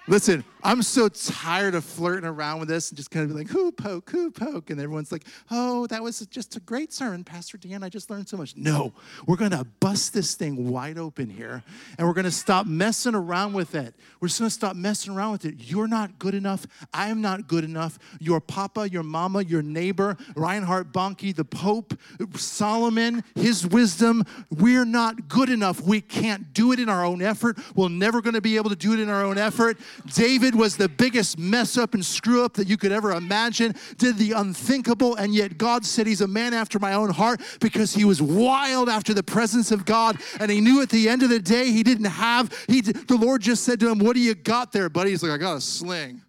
Listen, 0.10 0.44
I'm 0.64 0.82
so 0.82 1.08
tired 1.08 1.76
of 1.76 1.86
flirting 1.86 2.28
around 2.28 2.60
with 2.60 2.68
this 2.68 2.90
and 2.90 2.98
just 2.98 3.12
kind 3.12 3.24
of 3.24 3.30
be 3.30 3.44
like, 3.44 3.48
who 3.48 3.72
poke, 3.72 4.10
who 4.10 4.32
poke. 4.32 4.72
And 4.72 4.82
everyone's 4.82 5.12
like, 5.12 5.24
oh, 5.52 5.86
that 5.88 6.02
was 6.02 6.20
just 6.32 6.56
a 6.56 6.60
great 6.62 6.92
sermon, 6.92 7.24
Pastor 7.24 7.58
Dan. 7.58 7.84
I 7.84 7.90
just 7.90 8.10
learned 8.10 8.28
so 8.28 8.36
much. 8.36 8.58
No, 8.58 8.92
we're 9.28 9.38
going 9.38 9.52
to 9.52 9.66
bust 9.80 10.14
this 10.14 10.34
thing 10.34 10.68
wide 10.70 10.98
open 10.98 11.30
here 11.30 11.64
and 11.98 12.08
we're 12.08 12.16
going 12.16 12.26
to 12.26 12.32
stop 12.32 12.66
messing 12.66 13.14
around 13.14 13.54
with 13.54 13.76
it. 13.76 13.94
We're 14.20 14.28
just 14.28 14.40
going 14.40 14.50
to 14.50 14.54
stop 14.54 14.76
messing 14.76 15.14
around 15.16 15.34
with 15.34 15.46
it. 15.46 15.56
You're 15.60 15.88
not 15.88 16.18
good 16.18 16.34
enough. 16.34 16.66
I 16.92 17.10
am 17.10 17.22
not 17.22 17.48
good 17.48 17.64
enough. 17.64 18.00
Your 18.20 18.42
papa, 18.42 18.90
your 18.90 19.04
mama, 19.04 19.44
your 19.44 19.62
neighbor, 19.62 20.18
Reinhard 20.36 20.92
Bonnke, 20.92 21.36
the 21.36 21.46
Pope, 21.46 21.94
Solomon, 22.36 23.24
his 23.36 23.66
wisdom. 23.66 24.26
We're 24.50 24.86
not 24.86 25.30
good 25.30 25.50
enough. 25.50 25.82
We 25.82 26.02
can't 26.02 26.52
do 26.52 26.72
it 26.72 26.80
in 26.80 26.90
our 26.90 27.06
own 27.06 27.22
effort. 27.22 27.60
We're 27.76 27.90
never 27.90 28.22
going 28.22 28.34
to 28.34 28.42
be 28.42 28.58
able 28.58 28.72
to 28.72 28.76
do 28.76 28.94
it 28.94 29.00
in 29.00 29.10
our 29.10 29.24
own 29.24 29.38
effort. 29.38 29.78
David 30.14 30.56
was 30.56 30.78
the 30.78 30.90
biggest 30.90 31.38
mess 31.38 31.78
up 31.78 31.94
and 31.94 32.06
screw 32.06 32.44
up 32.44 32.54
that 32.54 32.68
you 32.68 32.78
could 32.78 32.92
ever 32.92 33.12
imagine, 33.12 33.76
did 33.98 34.18
the 34.18 34.34
unthinkable, 34.34 35.16
and 35.16 35.34
yet 35.34 35.58
God 35.58 35.86
said 35.86 36.08
he's 36.08 36.22
a 36.22 36.28
man 36.28 36.54
after 36.54 36.80
my 36.80 36.94
own 36.94 37.10
heart 37.10 37.42
because 37.60 37.94
he 37.94 38.06
was 38.06 38.22
wild 38.22 38.90
after 38.90 39.14
the 39.14 39.24
presence 39.24 39.72
of 39.72 39.86
God. 39.86 40.20
And 40.40 40.50
he 40.52 40.62
knew 40.62 40.82
at 40.82 40.90
the 40.90 41.10
end 41.10 41.24
of 41.24 41.30
the 41.30 41.40
day 41.40 41.72
he 41.72 41.84
didn't 41.84 42.06
have, 42.06 42.52
he, 42.68 42.82
the 42.82 43.18
Lord 43.18 43.42
just 43.42 43.64
said 43.64 43.80
to 43.82 43.90
him, 43.90 44.00
What 44.00 44.16
do 44.16 44.22
you 44.22 44.36
got 44.36 44.72
there, 44.72 44.90
buddy? 44.90 45.12
He's 45.12 45.24
like, 45.24 45.32
I 45.32 45.38
got 45.38 45.58
a 45.58 45.62
sling. 45.62 46.22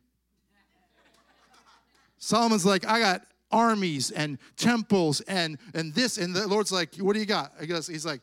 Solomon's 2.18 2.66
like, 2.66 2.86
I 2.86 3.00
got 3.00 3.22
armies 3.50 4.10
and 4.10 4.38
temples 4.56 5.20
and 5.22 5.58
and 5.74 5.92
this 5.94 6.18
and 6.18 6.34
the 6.34 6.46
Lord's 6.46 6.70
like, 6.70 6.94
what 6.96 7.14
do 7.14 7.18
you 7.18 7.26
got? 7.26 7.52
I 7.60 7.64
guess 7.64 7.86
he's 7.86 8.06
like, 8.06 8.20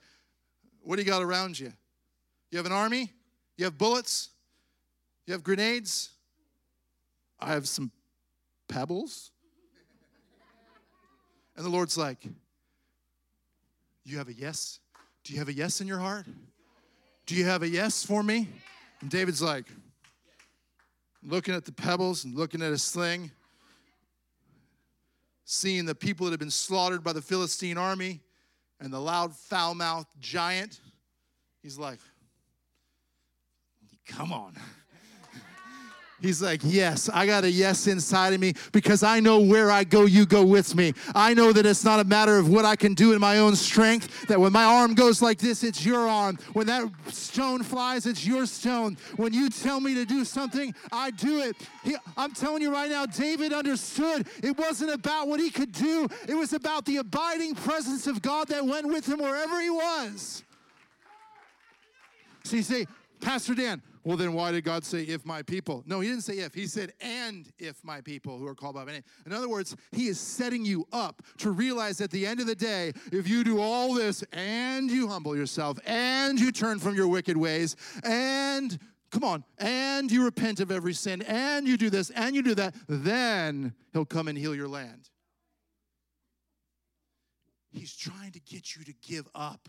what 0.82 0.96
do 0.96 1.02
you 1.02 1.08
got 1.08 1.22
around 1.22 1.60
you? 1.60 1.74
You 2.52 2.58
have 2.58 2.66
an 2.66 2.72
army? 2.72 3.12
You 3.58 3.66
have 3.66 3.78
bullets? 3.78 4.30
You 5.28 5.34
have 5.34 5.44
grenades? 5.44 6.10
I 7.40 7.50
have 7.50 7.68
some 7.68 7.92
pebbles. 8.70 9.32
And 11.56 11.66
the 11.66 11.70
Lord's 11.70 11.98
like, 11.98 12.26
You 14.06 14.18
have 14.18 14.30
a 14.30 14.34
yes? 14.34 14.80
Do 15.26 15.34
you 15.34 15.40
have 15.40 15.50
a 15.50 15.54
yes 15.54 15.82
in 15.82 15.88
your 15.88 16.00
heart? 16.00 16.26
Do 17.26 17.36
you 17.36 17.44
have 17.44 17.62
a 17.62 17.68
yes 17.68 18.06
for 18.06 18.24
me? 18.24 18.48
And 19.02 19.10
David's 19.10 19.42
like, 19.42 19.66
looking 21.22 21.54
at 21.54 21.66
the 21.66 21.74
pebbles 21.74 22.24
and 22.24 22.34
looking 22.34 22.62
at 22.62 22.72
his 22.72 22.82
sling, 22.82 23.30
seeing 25.44 25.86
the 25.86 25.94
people 25.94 26.26
that 26.26 26.32
had 26.32 26.40
been 26.40 26.50
slaughtered 26.50 27.04
by 27.04 27.12
the 27.12 27.22
Philistine 27.22 27.78
army 27.78 28.22
and 28.80 28.94
the 28.94 29.00
loud, 29.00 29.36
foul 29.36 29.76
mouthed 29.76 30.08
giant. 30.22 30.80
He's 31.62 31.78
like, 31.78 32.00
Come 34.06 34.32
on. 34.32 34.54
He's 36.20 36.42
like, 36.42 36.62
Yes, 36.64 37.10
I 37.14 37.28
got 37.28 37.44
a 37.44 37.52
yes 37.52 37.86
inside 37.86 38.34
of 38.34 38.40
me 38.40 38.54
because 38.72 39.04
I 39.04 39.20
know 39.20 39.40
where 39.40 39.70
I 39.70 39.84
go, 39.84 40.06
you 40.06 40.26
go 40.26 40.44
with 40.44 40.76
me. 40.76 40.94
I 41.14 41.34
know 41.34 41.54
that 41.54 41.66
it's 41.66 41.84
not 41.84 42.00
a 42.00 42.04
matter 42.04 42.38
of 42.38 42.50
what 42.50 42.66
I 42.66 42.76
can 42.76 42.96
do 42.96 43.14
in 43.14 43.20
my 43.20 43.38
own 43.38 43.56
strength, 43.56 44.28
that 44.28 44.40
when 44.40 44.52
my 44.52 44.64
arm 44.64 44.96
goes 44.96 45.22
like 45.22 45.38
this, 45.38 45.64
it's 45.64 45.86
your 45.86 46.08
arm. 46.08 46.40
When 46.54 46.66
that 46.68 46.90
stone 47.10 47.62
flies, 47.62 48.08
it's 48.08 48.26
your 48.26 48.48
stone. 48.48 48.98
When 49.16 49.32
you 49.32 49.50
tell 49.50 49.80
me 49.80 49.94
to 49.94 50.06
do 50.06 50.26
something, 50.26 50.74
I 50.92 51.12
do 51.12 51.42
it. 51.42 51.56
He, 51.84 51.96
I'm 52.16 52.34
telling 52.34 52.64
you 52.64 52.72
right 52.72 52.90
now, 52.90 53.06
David 53.06 53.54
understood 53.54 54.28
it 54.42 54.58
wasn't 54.58 54.92
about 54.92 55.28
what 55.28 55.40
he 55.40 55.52
could 55.52 55.72
do, 55.72 56.08
it 56.28 56.36
was 56.36 56.54
about 56.54 56.86
the 56.86 56.98
abiding 56.98 57.54
presence 57.54 58.08
of 58.08 58.24
God 58.24 58.48
that 58.48 58.66
went 58.66 58.88
with 58.88 59.08
him 59.08 59.20
wherever 59.20 59.62
he 59.62 59.70
was. 59.70 60.44
So 62.44 62.56
you 62.56 62.64
say, 62.64 62.88
Pastor 63.20 63.54
Dan, 63.54 63.82
well, 64.08 64.16
then 64.16 64.32
why 64.32 64.54
did 64.54 64.64
God 64.64 64.86
say, 64.86 65.02
if 65.02 65.26
my 65.26 65.42
people? 65.42 65.84
No, 65.86 66.00
he 66.00 66.08
didn't 66.08 66.24
say 66.24 66.36
if. 66.36 66.54
He 66.54 66.66
said, 66.66 66.94
and 67.02 67.52
if 67.60 67.84
my 67.84 68.00
people 68.00 68.38
who 68.38 68.48
are 68.48 68.56
called 68.56 68.76
by 68.76 68.86
my 68.86 68.94
name. 68.94 69.04
In 69.26 69.34
other 69.34 69.50
words, 69.50 69.76
he 69.92 70.08
is 70.08 70.18
setting 70.18 70.64
you 70.64 70.88
up 70.94 71.22
to 71.40 71.52
realize 71.52 72.00
at 72.00 72.10
the 72.10 72.26
end 72.26 72.40
of 72.40 72.48
the 72.48 72.56
day, 72.56 72.94
if 73.12 73.28
you 73.28 73.44
do 73.44 73.60
all 73.60 73.94
this 73.94 74.24
and 74.32 74.90
you 74.90 75.10
humble 75.10 75.36
yourself 75.36 75.78
and 75.86 76.40
you 76.40 76.54
turn 76.54 76.80
from 76.80 76.96
your 76.96 77.10
wicked 77.10 77.36
ways 77.36 77.76
and 78.02 78.80
come 79.12 79.26
on, 79.26 79.44
and 79.58 80.10
you 80.10 80.24
repent 80.24 80.62
of 80.62 80.72
every 80.72 80.94
sin 80.94 81.22
and 81.24 81.68
you 81.68 81.76
do 81.76 81.90
this 81.90 82.10
and 82.12 82.34
you 82.34 82.42
do 82.42 82.56
that, 82.56 82.76
then 82.88 83.74
he'll 83.92 84.06
come 84.06 84.30
and 84.30 84.38
heal 84.38 84.56
your 84.56 84.70
land. 84.70 85.10
He's 87.72 87.94
trying 87.94 88.32
to 88.32 88.40
get 88.40 88.74
you 88.74 88.86
to 88.86 88.94
give 89.06 89.28
up. 89.36 89.68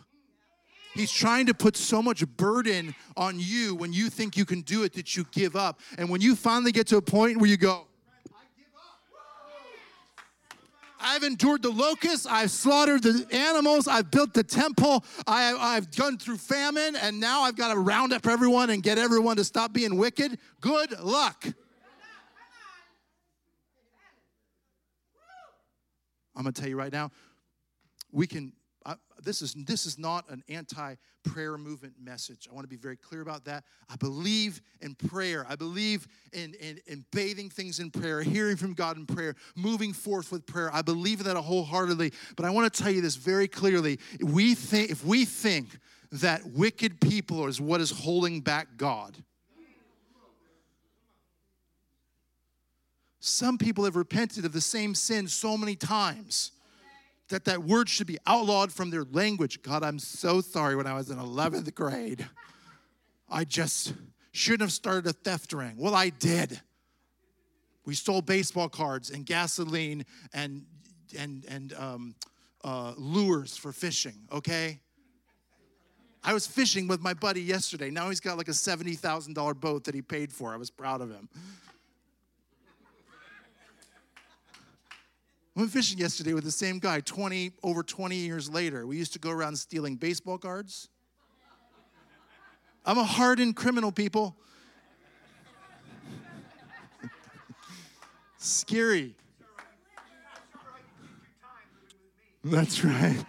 He's 0.99 1.13
trying 1.13 1.47
to 1.47 1.55
put 1.55 1.77
so 1.77 2.03
much 2.03 2.27
burden 2.37 2.93
on 3.17 3.39
you 3.39 3.77
when 3.77 3.93
you 3.93 4.11
think 4.11 4.37
you 4.37 4.45
can 4.45 4.63
do 4.63 4.83
it 4.83 4.95
that 4.95 5.17
you 5.17 5.25
give 5.31 5.55
up. 5.55 5.79
And 5.97 6.11
when 6.11 6.21
you 6.21 6.35
finally 6.35 6.73
get 6.73 6.89
to 6.89 6.97
a 6.97 7.03
point 7.03 7.37
where 7.37 7.49
you 7.49 7.57
go, 7.57 7.87
I've 11.01 11.23
endured 11.23 11.63
the 11.63 11.71
locusts. 11.71 12.27
I've 12.27 12.51
slaughtered 12.51 13.05
the 13.05 13.29
animals. 13.31 13.87
I've 13.87 14.11
built 14.11 14.35
the 14.35 14.43
temple. 14.43 15.05
I, 15.25 15.75
have 15.77 15.95
gone 15.95 16.19
through 16.19 16.39
famine, 16.39 16.97
and 16.97 17.21
now 17.21 17.43
I've 17.43 17.55
got 17.55 17.73
to 17.73 17.79
round 17.79 18.13
up 18.13 18.27
everyone 18.27 18.71
and 18.71 18.83
get 18.83 18.99
everyone 18.99 19.37
to 19.37 19.45
stop 19.45 19.73
being 19.73 19.99
wicked. 19.99 20.37
Good 20.61 20.99
luck. 20.99 21.47
I'm 26.35 26.43
going 26.43 26.53
to 26.53 26.61
tell 26.61 26.69
you 26.69 26.77
right 26.77 26.93
now, 26.93 27.13
we 28.11 28.27
can 28.27 28.53
this 29.23 29.43
is 29.43 29.55
this 29.55 29.87
is 29.87 29.99
not 29.99 30.29
an 30.31 30.43
anti-prayer 30.49 31.59
movement 31.59 31.95
message. 32.01 32.49
I 32.51 32.55
want 32.55 32.65
to 32.65 32.69
be 32.69 32.77
very 32.77 32.97
clear 32.97 33.21
about 33.21 33.45
that. 33.47 33.65
I 33.89 33.97
believe 33.97 34.61
in 34.81 34.95
prayer. 34.95 35.47
I 35.49 35.57
believe 35.57 36.07
in, 36.33 36.55
in, 36.55 36.81
in 36.87 37.05
bathing 37.13 37.51
things 37.51 37.81
in 37.81 37.91
prayer, 37.91 38.23
hearing 38.23 38.57
from 38.57 38.75
God 38.75 38.97
in 38.97 39.07
prayer, 39.07 39.35
moving 39.57 39.93
forth 39.93 40.31
with 40.31 40.47
prayer. 40.47 40.71
I 40.73 40.83
believe 40.83 41.21
in 41.21 41.27
that 41.27 41.37
wholeheartedly. 41.37 42.13
But 42.37 42.47
I 42.47 42.51
want 42.51 42.73
to 42.73 42.83
tell 42.83 42.93
you 42.93 43.01
this 43.01 43.17
very 43.17 43.49
clearly. 43.49 43.99
We 44.21 44.55
think 44.55 44.91
if 44.91 45.05
we 45.05 45.25
think 45.25 45.79
that 46.13 46.47
wicked 46.47 47.01
people 47.01 47.47
is 47.47 47.61
what 47.61 47.81
is 47.81 47.91
holding 47.91 48.41
back 48.41 48.69
God. 48.77 49.17
Some 53.21 53.59
people 53.59 53.85
have 53.85 53.97
repented 53.97 54.45
of 54.45 54.53
the 54.53 54.61
same 54.61 54.95
sin 54.95 55.29
so 55.29 55.57
many 55.57 55.75
times 55.75 56.53
that 57.29 57.45
that 57.45 57.63
word 57.63 57.89
should 57.89 58.07
be 58.07 58.19
outlawed 58.27 58.73
from 58.73 58.91
their 58.91 59.05
language. 59.05 59.63
God, 59.63 59.83
I'm 59.83 59.99
so 59.99 60.41
sorry 60.41 60.77
when 60.77 60.87
I 60.87 60.95
was 60.95 61.11
in 61.11 61.19
11th 61.19 61.75
grade. 61.75 62.27
I 63.29 63.45
just 63.45 63.93
shouldn't 64.33 64.63
have 64.63 64.73
started 64.73 65.07
a 65.07 65.13
theft 65.13 65.53
ring. 65.53 65.75
Well, 65.77 65.95
I 65.95 66.11
did. 66.11 66.61
We 67.85 67.95
stole 67.95 68.23
baseball 68.23 68.69
cards 68.69 69.11
and 69.11 69.25
gasoline 69.25 70.05
and 70.33 70.65
and 71.19 71.45
and 71.49 71.73
um, 71.75 72.15
uh, 72.65 72.95
lures 72.97 73.57
for 73.57 73.73
fishing. 73.73 74.17
Okay. 74.33 74.81
I 76.23 76.35
was 76.35 76.47
fishing 76.47 76.89
with 76.89 77.01
my 77.01 77.15
buddy 77.15 77.41
yesterday. 77.41 77.91
Now 77.91 78.09
he's 78.09 78.21
got 78.21 78.37
like 78.37 78.49
a 78.49 78.55
seventy 78.55 78.95
thousand 78.95 79.35
dollar 79.35 79.55
boat 79.55 79.85
that 79.85 79.95
he 79.95 80.03
paid 80.03 80.33
for. 80.33 80.53
I 80.53 80.57
was 80.57 80.71
proud 80.71 81.01
of 81.01 81.11
him. 81.11 81.29
Went 85.59 85.73
fishing 85.73 85.99
yesterday 85.99 86.35
with 86.35 86.45
the 86.45 86.53
same 86.53 86.79
guy 86.79 87.01
20 87.01 87.51
over 87.65 87.83
20 87.83 88.15
years 88.15 88.49
later. 88.49 88.87
We 88.87 88.97
used 88.97 89.13
to 89.15 89.19
go 89.19 89.31
around 89.31 89.57
stealing 89.57 89.97
baseball 89.97 90.39
cards. 90.39 90.89
I'm 92.87 92.97
a 92.97 93.05
hardened 93.05 93.57
criminal, 93.57 93.91
people. 93.91 94.37
Scary. 98.39 99.17
That's 102.45 102.85
right. 102.85 103.25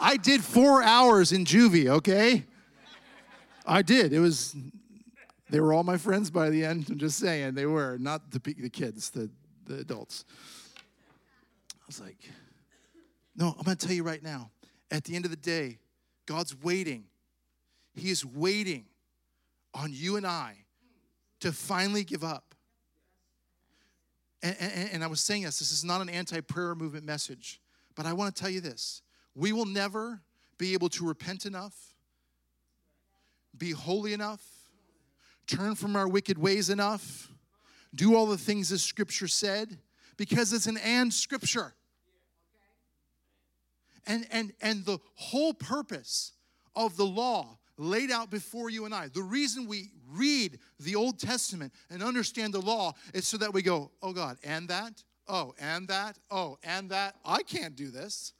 I 0.00 0.16
did 0.16 0.42
four 0.42 0.84
hours 0.84 1.32
in 1.32 1.44
juvie, 1.44 1.88
okay? 1.88 2.44
I 3.66 3.82
did. 3.82 4.12
It 4.12 4.20
was, 4.20 4.54
they 5.50 5.58
were 5.58 5.72
all 5.72 5.82
my 5.82 5.96
friends 5.96 6.30
by 6.30 6.50
the 6.50 6.64
end. 6.64 6.86
I'm 6.90 6.98
just 6.98 7.18
saying, 7.18 7.54
they 7.54 7.66
were, 7.66 7.98
not 7.98 8.30
the, 8.30 8.38
the 8.38 8.70
kids, 8.70 9.10
the, 9.10 9.28
the 9.66 9.78
adults. 9.78 10.24
Was 11.98 12.06
like, 12.06 12.18
no, 13.36 13.54
I'm 13.56 13.64
going 13.64 13.76
to 13.76 13.86
tell 13.86 13.94
you 13.94 14.02
right 14.02 14.22
now. 14.22 14.50
At 14.90 15.04
the 15.04 15.14
end 15.14 15.24
of 15.24 15.30
the 15.30 15.36
day, 15.36 15.78
God's 16.26 16.60
waiting. 16.60 17.04
He 17.94 18.10
is 18.10 18.24
waiting 18.24 18.86
on 19.74 19.90
you 19.92 20.16
and 20.16 20.26
I 20.26 20.56
to 21.40 21.52
finally 21.52 22.02
give 22.02 22.24
up. 22.24 22.54
And, 24.42 24.56
and, 24.58 24.90
and 24.94 25.04
I 25.04 25.06
was 25.06 25.20
saying 25.20 25.42
this, 25.42 25.60
this 25.60 25.70
is 25.70 25.84
not 25.84 26.00
an 26.00 26.08
anti 26.08 26.40
prayer 26.40 26.74
movement 26.74 27.04
message, 27.04 27.60
but 27.94 28.06
I 28.06 28.12
want 28.12 28.34
to 28.34 28.42
tell 28.42 28.50
you 28.50 28.60
this. 28.60 29.02
We 29.36 29.52
will 29.52 29.66
never 29.66 30.20
be 30.58 30.74
able 30.74 30.88
to 30.90 31.06
repent 31.06 31.46
enough, 31.46 31.94
be 33.56 33.70
holy 33.70 34.12
enough, 34.12 34.42
turn 35.46 35.76
from 35.76 35.94
our 35.94 36.08
wicked 36.08 36.38
ways 36.38 36.70
enough, 36.70 37.30
do 37.94 38.16
all 38.16 38.26
the 38.26 38.38
things 38.38 38.72
as 38.72 38.82
Scripture 38.82 39.28
said, 39.28 39.78
because 40.16 40.52
it's 40.52 40.66
an 40.66 40.78
and 40.78 41.12
Scripture. 41.12 41.74
And, 44.06 44.26
and, 44.30 44.52
and 44.60 44.84
the 44.84 44.98
whole 45.14 45.54
purpose 45.54 46.32
of 46.76 46.96
the 46.96 47.06
law 47.06 47.58
laid 47.76 48.10
out 48.10 48.30
before 48.30 48.70
you 48.70 48.84
and 48.84 48.94
I, 48.94 49.08
the 49.08 49.22
reason 49.22 49.66
we 49.66 49.90
read 50.12 50.58
the 50.78 50.94
Old 50.94 51.18
Testament 51.18 51.72
and 51.90 52.02
understand 52.02 52.54
the 52.54 52.60
law 52.60 52.92
is 53.12 53.26
so 53.26 53.36
that 53.38 53.52
we 53.52 53.62
go, 53.62 53.90
oh 54.02 54.12
God, 54.12 54.38
and 54.44 54.68
that, 54.68 55.02
oh, 55.28 55.54
and 55.58 55.88
that, 55.88 56.18
oh, 56.30 56.58
and 56.62 56.90
that. 56.90 57.16
I 57.24 57.42
can't 57.42 57.74
do 57.74 57.90
this. 57.90 58.32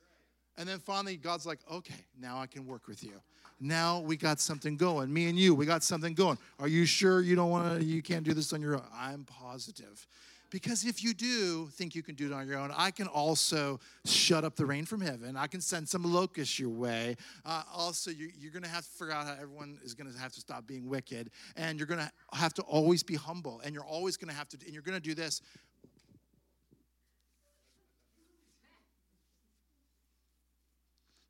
And 0.57 0.69
then 0.69 0.79
finally, 0.79 1.17
God's 1.17 1.47
like, 1.47 1.59
okay, 1.71 2.05
now 2.21 2.39
I 2.39 2.47
can 2.47 2.67
work 2.67 2.87
with 2.87 3.03
you. 3.03 3.21
Now 3.61 4.01
we 4.01 4.17
got 4.17 4.41
something 4.41 4.77
going. 4.77 5.13
Me 5.13 5.29
and 5.29 5.39
you, 5.39 5.55
we 5.55 5.67
got 5.67 5.83
something 5.83 6.15
going. 6.15 6.39
Are 6.59 6.69
you 6.69 6.85
sure 6.85 7.21
you 7.21 7.35
don't 7.35 7.51
want 7.51 7.81
to, 7.81 7.85
you 7.85 8.03
can't 8.03 8.25
do 8.25 8.35
this 8.35 8.53
on 8.53 8.61
your 8.61 8.77
own? 8.77 8.85
I'm 8.95 9.25
positive. 9.25 10.07
Because 10.51 10.85
if 10.85 11.03
you 11.03 11.15
do 11.15 11.67
think 11.73 11.95
you 11.95 12.03
can 12.03 12.15
do 12.15 12.27
it 12.27 12.33
on 12.33 12.47
your 12.47 12.59
own, 12.59 12.73
I 12.77 12.91
can 12.91 13.07
also 13.07 13.81
shut 14.05 14.45
up 14.45 14.57
the 14.57 14.67
rain 14.67 14.85
from 14.85 15.01
heaven. 15.01 15.37
I 15.37 15.47
can 15.47 15.61
send 15.61 15.89
some 15.89 16.05
locusts 16.05 16.59
your 16.59 16.71
way. 16.71 17.17
Uh, 17.45 17.63
also, 17.73 18.11
you, 18.11 18.31
you're 18.39 18.53
going 18.53 18.63
to 18.63 18.69
have 18.69 18.85
to 18.85 18.91
figure 18.91 19.13
out 19.13 19.27
how 19.27 19.33
everyone 19.35 19.79
is 19.83 19.95
going 19.95 20.13
to 20.13 20.19
have 20.19 20.33
to 20.33 20.41
stop 20.41 20.67
being 20.67 20.89
wicked. 20.89 21.31
And 21.57 21.79
you're 21.79 21.89
going 21.89 22.01
to 22.01 22.11
have 22.33 22.55
to 22.55 22.63
always 22.63 23.03
be 23.03 23.15
humble. 23.17 23.61
And 23.65 23.75
you're 23.75 23.85
always 23.85 24.17
going 24.17 24.29
to 24.29 24.35
have 24.35 24.49
to, 24.51 24.59
and 24.65 24.73
you're 24.73 24.83
going 24.83 25.01
to 25.01 25.03
do 25.03 25.15
this 25.15 25.43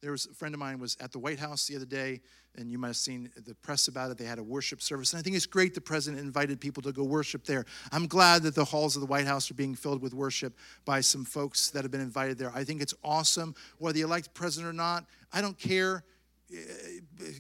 There 0.05 0.13
was 0.13 0.27
a 0.27 0.35
friend 0.35 0.55
of 0.55 0.59
mine 0.59 0.79
was 0.79 0.99
at 1.01 1.13
the 1.13 1.19
White 1.19 1.39
House 1.39 1.67
the 1.67 1.77
other 1.77 1.87
day, 1.87 2.21
and 2.59 2.71
you 2.71 2.77
might 2.77 2.89
have 2.89 2.97
seen 2.97 3.31
the 3.47 3.55
press 3.55 3.89
about 3.89 4.11
it. 4.11 4.19
They 4.19 4.27
had 4.27 4.39
a 4.39 4.43
worship 4.43 4.83
service, 4.83 5.15
and 5.15 5.19
I 5.19 5.23
think 5.23 5.35
it's 5.35 5.47
great 5.47 5.75
the 5.75 5.81
president 5.81 6.23
invited 6.23 6.61
people 6.61 6.83
to 6.83 6.93
go 6.93 7.05
worship 7.05 7.47
there. 7.47 7.65
I'm 7.91 8.07
glad 8.07 8.43
that 8.43 8.55
the 8.55 8.67
halls 8.67 8.97
of 8.97 9.01
the 9.01 9.07
White 9.07 9.27
House 9.27 9.51
are 9.51 9.55
being 9.55 9.75
filled 9.75 10.03
with 10.03 10.13
worship 10.13 10.59
by 10.85 11.01
some 11.01 11.25
folks 11.25 11.71
that 11.71 11.85
have 11.85 11.91
been 11.91 12.03
invited 12.03 12.37
there. 12.37 12.53
I 12.55 12.65
think 12.65 12.83
it's 12.83 12.93
awesome, 13.03 13.55
whether 13.79 13.97
you 13.97 14.07
like 14.07 14.25
the 14.25 14.31
president 14.31 14.69
or 14.69 14.77
not. 14.77 15.07
I 15.33 15.41
don't 15.41 15.59
care. 15.59 16.05
Eh, 16.53 16.59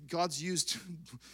God's 0.09 0.43
used 0.43 0.79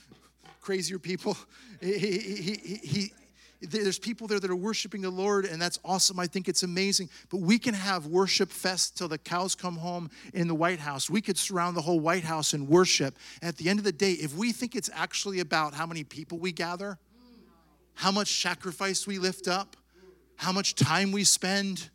crazier 0.61 0.99
people. 0.99 1.37
He, 1.81 1.97
he, 1.97 2.81
he, 2.83 3.13
there's 3.61 3.99
people 3.99 4.27
there 4.27 4.41
that 4.41 4.51
are 4.51 4.57
worshiping 4.57 5.03
the 5.03 5.11
Lord, 5.11 5.45
and 5.45 5.61
that's 5.61 5.79
awesome. 5.85 6.19
I 6.19 6.27
think 6.27 6.49
it's 6.49 6.63
amazing. 6.63 7.11
But 7.29 7.39
we 7.39 7.59
can 7.59 7.75
have 7.75 8.07
worship 8.07 8.51
fest 8.51 8.97
till 8.97 9.09
the 9.09 9.19
cows 9.19 9.55
come 9.55 9.77
home 9.77 10.11
in 10.33 10.49
the 10.49 10.55
White 10.55 10.81
House. 10.81 11.11
We 11.11 11.21
could 11.21 11.37
surround 11.37 11.77
the 11.77 11.83
whole 11.83 12.01
White 12.01 12.25
House 12.25 12.55
in 12.55 12.67
worship. 12.67 13.17
at 13.43 13.57
the 13.57 13.69
end 13.69 13.79
of 13.79 13.85
the 13.85 13.93
day, 13.93 14.13
if 14.13 14.35
we 14.35 14.53
think 14.53 14.75
it's 14.75 14.91
actually 14.95 15.41
about 15.41 15.75
how 15.75 15.87
many 15.87 16.05
people 16.05 16.39
we 16.39 16.53
gather, 16.53 16.99
how 17.95 18.11
much 18.11 18.41
sacrifice 18.41 19.07
we 19.07 19.19
lift 19.19 19.47
up, 19.47 19.77
how 20.37 20.53
much 20.53 20.75
time 20.75 21.13
we 21.13 21.25
spend, 21.25 21.91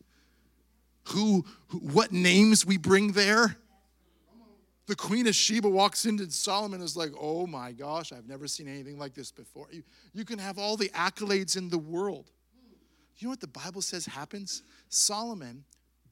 who, 1.06 1.45
what 1.71 2.12
names 2.12 2.65
we 2.65 2.78
bring 2.78 3.13
there, 3.13 3.58
the 4.88 4.95
Queen 4.95 5.28
of 5.28 5.36
Sheba 5.36 5.67
walks 5.67 6.06
into 6.06 6.30
Solomon 6.30 6.82
is 6.82 6.95
like, 6.95 7.12
oh 7.19 7.48
my 7.48 7.71
gosh, 7.71 8.12
I've 8.12 8.28
never 8.28 8.48
seen 8.48 8.67
anything 8.67 9.00
like 9.00 9.15
this 9.15 9.32
before. 9.32 9.67
You, 9.71 9.84
you 10.13 10.26
can 10.26 10.38
have 10.38 10.60
all 10.60 10.78
the 10.78 10.89
accolades 10.89 11.58
in 11.58 11.69
the 11.69 11.78
world. 11.78 12.32
You 13.17 13.28
know 13.28 13.32
what 13.32 13.39
the 13.39 13.48
Bible 13.48 13.82
says 13.82 14.06
happens? 14.06 14.62
Solomon 14.89 15.63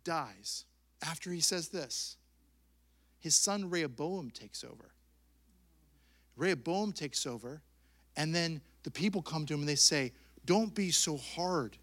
dies 0.04 0.66
after 1.06 1.32
he 1.32 1.40
says 1.40 1.70
this. 1.70 2.18
His 3.20 3.36
son 3.36 3.70
Rehoboam 3.70 4.32
takes 4.32 4.64
over. 4.64 4.92
Rehoboam 6.36 6.94
takes 6.94 7.28
over, 7.28 7.62
and 8.18 8.34
then 8.34 8.60
the 8.84 8.92
people 8.92 9.22
come 9.22 9.46
to 9.46 9.54
him 9.54 9.62
and 9.62 9.70
they 9.70 9.76
say, 9.76 10.12
Don't 10.46 10.74
be 10.74 10.92
so 10.92 11.18
hard 11.18 11.78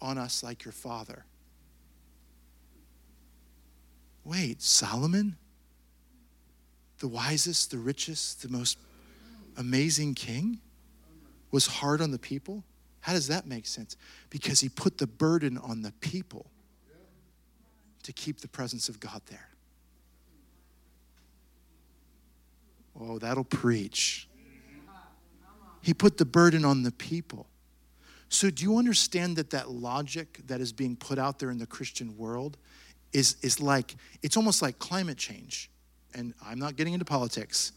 on 0.00 0.18
us 0.18 0.42
like 0.42 0.64
your 0.64 0.72
father. 0.72 1.24
Wait, 4.24 4.60
Solomon? 4.60 5.36
The 6.98 7.08
wisest, 7.08 7.70
the 7.70 7.78
richest, 7.78 8.42
the 8.42 8.48
most 8.48 8.78
amazing 9.56 10.14
king 10.14 10.60
was 11.50 11.66
hard 11.66 12.00
on 12.00 12.10
the 12.10 12.18
people? 12.18 12.64
How 13.00 13.12
does 13.12 13.28
that 13.28 13.46
make 13.46 13.66
sense? 13.66 13.96
Because 14.30 14.60
he 14.60 14.68
put 14.68 14.98
the 14.98 15.06
burden 15.06 15.58
on 15.58 15.82
the 15.82 15.92
people 16.00 16.46
to 18.02 18.12
keep 18.12 18.40
the 18.40 18.48
presence 18.48 18.88
of 18.88 19.00
God 19.00 19.22
there. 19.26 19.48
Oh, 22.98 23.18
that'll 23.18 23.44
preach. 23.44 24.28
He 25.82 25.94
put 25.94 26.16
the 26.18 26.24
burden 26.24 26.64
on 26.64 26.82
the 26.82 26.90
people. 26.90 27.46
So, 28.28 28.50
do 28.50 28.64
you 28.64 28.76
understand 28.76 29.36
that 29.36 29.50
that 29.50 29.70
logic 29.70 30.40
that 30.46 30.60
is 30.60 30.72
being 30.72 30.96
put 30.96 31.18
out 31.18 31.38
there 31.38 31.50
in 31.50 31.58
the 31.58 31.66
Christian 31.66 32.16
world 32.16 32.56
is, 33.12 33.36
is 33.42 33.60
like, 33.60 33.94
it's 34.22 34.36
almost 34.36 34.62
like 34.62 34.78
climate 34.80 35.16
change 35.16 35.70
and 36.16 36.34
I'm 36.44 36.58
not 36.58 36.76
getting 36.76 36.94
into 36.94 37.04
politics, 37.04 37.72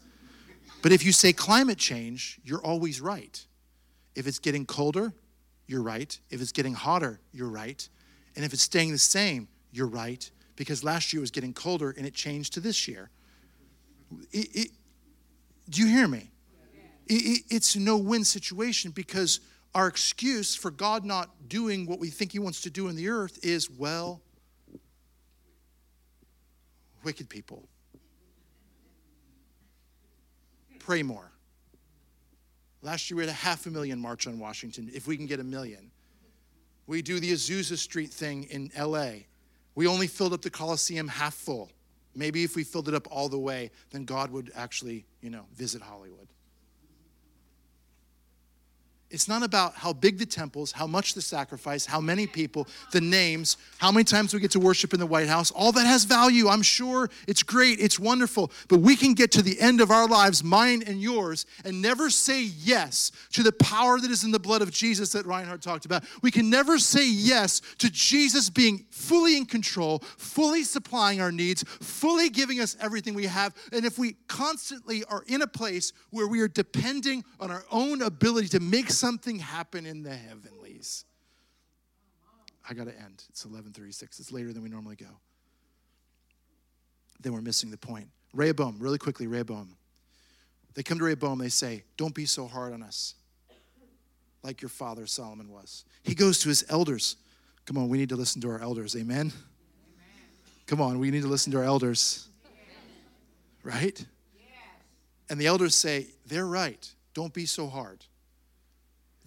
but 0.82 0.92
if 0.92 1.04
you 1.04 1.12
say 1.12 1.32
climate 1.32 1.78
change, 1.78 2.40
you're 2.42 2.62
always 2.62 3.00
right. 3.00 3.44
If 4.14 4.26
it's 4.26 4.38
getting 4.38 4.66
colder, 4.66 5.12
you're 5.66 5.82
right. 5.82 6.18
If 6.30 6.40
it's 6.40 6.52
getting 6.52 6.74
hotter, 6.74 7.20
you're 7.32 7.50
right. 7.50 7.86
And 8.34 8.44
if 8.44 8.52
it's 8.52 8.62
staying 8.62 8.92
the 8.92 8.98
same, 8.98 9.46
you're 9.72 9.86
right. 9.86 10.28
Because 10.56 10.82
last 10.82 11.12
year 11.12 11.20
was 11.20 11.30
getting 11.30 11.52
colder 11.52 11.94
and 11.96 12.06
it 12.06 12.14
changed 12.14 12.54
to 12.54 12.60
this 12.60 12.88
year. 12.88 13.10
It, 14.32 14.48
it, 14.52 14.70
do 15.68 15.82
you 15.82 15.88
hear 15.88 16.08
me? 16.08 16.30
It, 17.06 17.44
it's 17.50 17.74
a 17.74 17.80
no 17.80 17.96
win 17.98 18.24
situation 18.24 18.90
because 18.90 19.40
our 19.74 19.86
excuse 19.86 20.56
for 20.56 20.70
God 20.70 21.04
not 21.04 21.48
doing 21.48 21.86
what 21.86 22.00
we 22.00 22.08
think 22.08 22.32
He 22.32 22.38
wants 22.38 22.62
to 22.62 22.70
do 22.70 22.88
in 22.88 22.96
the 22.96 23.08
earth 23.08 23.38
is, 23.44 23.70
well, 23.70 24.20
wicked 27.04 27.28
people. 27.28 27.68
Pray 30.80 31.02
more. 31.02 31.30
Last 32.82 33.10
year 33.10 33.18
we 33.18 33.22
had 33.22 33.30
a 33.30 33.34
half 33.34 33.66
a 33.66 33.70
million 33.70 34.00
march 34.00 34.26
on 34.26 34.38
Washington, 34.38 34.90
if 34.92 35.06
we 35.06 35.16
can 35.16 35.26
get 35.26 35.38
a 35.38 35.44
million. 35.44 35.90
We 36.86 37.02
do 37.02 37.20
the 37.20 37.32
Azusa 37.32 37.76
Street 37.76 38.10
thing 38.10 38.44
in 38.44 38.70
LA. 38.76 39.10
We 39.74 39.86
only 39.86 40.06
filled 40.06 40.32
up 40.32 40.42
the 40.42 40.50
Coliseum 40.50 41.06
half 41.06 41.34
full. 41.34 41.70
Maybe 42.14 42.42
if 42.42 42.56
we 42.56 42.64
filled 42.64 42.88
it 42.88 42.94
up 42.94 43.06
all 43.10 43.28
the 43.28 43.38
way, 43.38 43.70
then 43.90 44.04
God 44.04 44.30
would 44.32 44.50
actually, 44.56 45.06
you 45.20 45.30
know, 45.30 45.44
visit 45.54 45.82
Hollywood. 45.82 46.26
It's 49.10 49.26
not 49.26 49.42
about 49.42 49.74
how 49.74 49.92
big 49.92 50.18
the 50.18 50.26
temples, 50.26 50.70
how 50.70 50.86
much 50.86 51.14
the 51.14 51.22
sacrifice, 51.22 51.84
how 51.84 52.00
many 52.00 52.28
people, 52.28 52.68
the 52.92 53.00
names, 53.00 53.56
how 53.78 53.90
many 53.90 54.04
times 54.04 54.32
we 54.32 54.38
get 54.38 54.52
to 54.52 54.60
worship 54.60 54.94
in 54.94 55.00
the 55.00 55.06
White 55.06 55.26
House. 55.26 55.50
All 55.50 55.72
that 55.72 55.84
has 55.84 56.04
value. 56.04 56.46
I'm 56.48 56.62
sure 56.62 57.10
it's 57.26 57.42
great, 57.42 57.80
it's 57.80 57.98
wonderful. 57.98 58.52
But 58.68 58.78
we 58.78 58.94
can 58.94 59.14
get 59.14 59.32
to 59.32 59.42
the 59.42 59.60
end 59.60 59.80
of 59.80 59.90
our 59.90 60.06
lives, 60.06 60.44
mine 60.44 60.84
and 60.86 61.02
yours, 61.02 61.44
and 61.64 61.82
never 61.82 62.08
say 62.08 62.42
yes 62.42 63.10
to 63.32 63.42
the 63.42 63.50
power 63.52 63.98
that 63.98 64.12
is 64.12 64.22
in 64.22 64.30
the 64.30 64.38
blood 64.38 64.62
of 64.62 64.70
Jesus 64.70 65.10
that 65.12 65.26
Reinhard 65.26 65.60
talked 65.60 65.86
about. 65.86 66.04
We 66.22 66.30
can 66.30 66.48
never 66.48 66.78
say 66.78 67.08
yes 67.08 67.62
to 67.78 67.90
Jesus 67.90 68.48
being 68.48 68.86
fully 68.90 69.36
in 69.36 69.44
control, 69.44 69.98
fully 70.18 70.62
supplying 70.62 71.20
our 71.20 71.32
needs, 71.32 71.64
fully 71.80 72.30
giving 72.30 72.60
us 72.60 72.76
everything 72.80 73.14
we 73.14 73.26
have. 73.26 73.56
And 73.72 73.84
if 73.84 73.98
we 73.98 74.14
constantly 74.28 75.02
are 75.04 75.24
in 75.26 75.42
a 75.42 75.48
place 75.48 75.92
where 76.10 76.28
we 76.28 76.40
are 76.42 76.48
depending 76.48 77.24
on 77.40 77.50
our 77.50 77.64
own 77.72 78.02
ability 78.02 78.48
to 78.48 78.60
make 78.60 78.90
something 79.00 79.38
happen 79.38 79.86
in 79.86 80.02
the 80.02 80.14
heavenlies. 80.14 81.04
I 82.68 82.74
got 82.74 82.84
to 82.84 82.96
end. 82.96 83.24
It's 83.30 83.44
11:36. 83.44 84.20
It's 84.20 84.30
later 84.30 84.52
than 84.52 84.62
we 84.62 84.68
normally 84.68 84.96
go. 84.96 85.18
Then 87.20 87.32
we're 87.32 87.40
missing 87.40 87.70
the 87.70 87.78
point. 87.78 88.08
Rehoboam, 88.32 88.76
really 88.78 88.98
quickly, 88.98 89.26
Rehoboam. 89.26 89.76
They 90.74 90.82
come 90.82 90.98
to 90.98 91.04
Rehoboam, 91.04 91.38
they 91.38 91.48
say, 91.48 91.82
Don't 91.96 92.14
be 92.14 92.26
so 92.26 92.46
hard 92.46 92.72
on 92.72 92.82
us, 92.82 93.14
like 94.42 94.62
your 94.62 94.68
father 94.68 95.06
Solomon 95.06 95.50
was. 95.50 95.84
He 96.02 96.14
goes 96.14 96.38
to 96.40 96.48
his 96.48 96.64
elders. 96.68 97.16
Come 97.66 97.76
on, 97.76 97.88
we 97.88 97.98
need 97.98 98.08
to 98.10 98.16
listen 98.16 98.40
to 98.42 98.50
our 98.50 98.60
elders. 98.60 98.96
Amen. 98.96 99.32
Come 100.66 100.80
on, 100.80 100.98
we 100.98 101.10
need 101.10 101.22
to 101.22 101.28
listen 101.28 101.52
to 101.52 101.58
our 101.58 101.64
elders. 101.64 102.28
Right? 103.62 104.04
And 105.28 105.40
the 105.40 105.46
elders 105.46 105.74
say, 105.74 106.06
they're 106.26 106.46
right. 106.46 106.88
Don't 107.12 107.34
be 107.34 107.46
so 107.46 107.66
hard. 107.66 108.04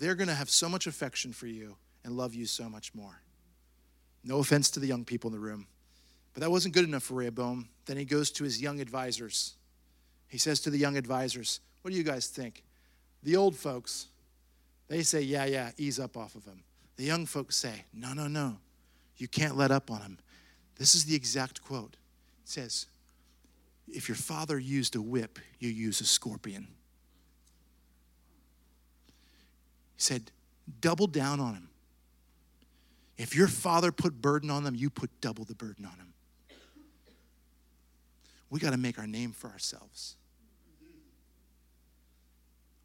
They're 0.04 0.16
going 0.16 0.28
to 0.28 0.34
have 0.34 0.50
so 0.50 0.68
much 0.68 0.86
affection 0.86 1.32
for 1.32 1.48
you 1.48 1.78
and 2.04 2.18
love 2.18 2.34
you 2.36 2.46
so 2.46 2.68
much 2.68 2.94
more. 2.94 3.22
No 4.22 4.40
offense 4.40 4.70
to 4.72 4.82
the 4.82 4.86
young 4.86 5.06
people 5.06 5.30
in 5.30 5.34
the 5.34 5.40
room. 5.40 5.66
But 6.34 6.42
that 6.42 6.52
wasn't 6.52 6.74
good 6.74 6.84
enough 6.84 7.04
for 7.04 7.14
Rehoboam. 7.14 7.70
Then 7.86 7.96
he 7.96 8.04
goes 8.04 8.30
to 8.32 8.44
his 8.44 8.62
young 8.62 8.82
advisors. 8.82 9.54
He 10.28 10.38
says 10.38 10.60
to 10.60 10.70
the 10.70 10.78
young 10.78 10.98
advisors, 10.98 11.62
What 11.84 11.92
do 11.92 11.98
you 11.98 12.04
guys 12.04 12.28
think? 12.28 12.66
The 13.24 13.38
old 13.38 13.56
folks, 13.56 14.08
they 14.90 15.04
say, 15.04 15.22
Yeah, 15.22 15.46
yeah, 15.46 15.72
ease 15.78 16.02
up 16.02 16.18
off 16.18 16.36
of 16.36 16.44
him. 16.44 16.64
The 16.98 17.06
young 17.06 17.26
folks 17.26 17.56
say, 17.56 17.86
No, 17.94 18.12
no, 18.12 18.28
no. 18.28 18.58
You 19.16 19.30
can't 19.30 19.56
let 19.56 19.72
up 19.72 19.90
on 19.90 20.02
him. 20.02 20.20
This 20.76 20.96
is 20.96 21.06
the 21.06 21.16
exact 21.16 21.64
quote. 21.64 21.96
It 22.44 22.50
says, 22.50 22.88
If 23.88 24.10
your 24.10 24.18
father 24.18 24.60
used 24.60 24.98
a 24.98 25.02
whip, 25.02 25.40
you 25.60 25.70
use 25.70 26.02
a 26.02 26.06
scorpion. 26.06 26.68
He 29.93 29.93
said, 30.04 30.32
Double 30.82 31.08
down 31.08 31.40
on 31.40 31.56
him. 31.56 31.70
If 33.18 33.36
your 33.36 33.48
father 33.48 33.92
put 33.92 34.22
burden 34.22 34.50
on 34.50 34.64
them, 34.64 34.76
you 34.76 34.90
put 34.90 35.10
double 35.22 35.44
the 35.44 35.56
burden 35.56 35.86
on 35.86 35.94
him 35.94 36.14
we 38.54 38.60
got 38.60 38.70
to 38.70 38.78
make 38.78 39.00
our 39.00 39.08
name 39.08 39.32
for 39.32 39.50
ourselves. 39.50 40.16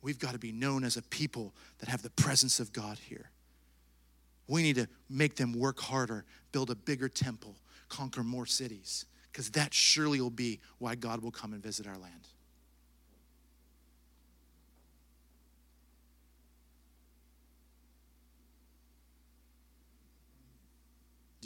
We've 0.00 0.18
got 0.18 0.32
to 0.32 0.38
be 0.38 0.50
known 0.50 0.82
as 0.82 0.96
a 0.96 1.02
people 1.02 1.52
that 1.80 1.90
have 1.90 2.00
the 2.00 2.08
presence 2.08 2.58
of 2.58 2.72
God 2.72 2.96
here. 2.96 3.30
We 4.46 4.62
need 4.62 4.76
to 4.76 4.88
make 5.10 5.36
them 5.36 5.52
work 5.52 5.78
harder, 5.78 6.24
build 6.52 6.70
a 6.70 6.74
bigger 6.74 7.10
temple, 7.10 7.54
conquer 7.90 8.22
more 8.22 8.46
cities, 8.46 9.04
because 9.30 9.50
that 9.50 9.74
surely 9.74 10.22
will 10.22 10.30
be 10.30 10.58
why 10.78 10.94
God 10.94 11.22
will 11.22 11.30
come 11.30 11.52
and 11.52 11.62
visit 11.62 11.86
our 11.86 11.98
land. 11.98 12.28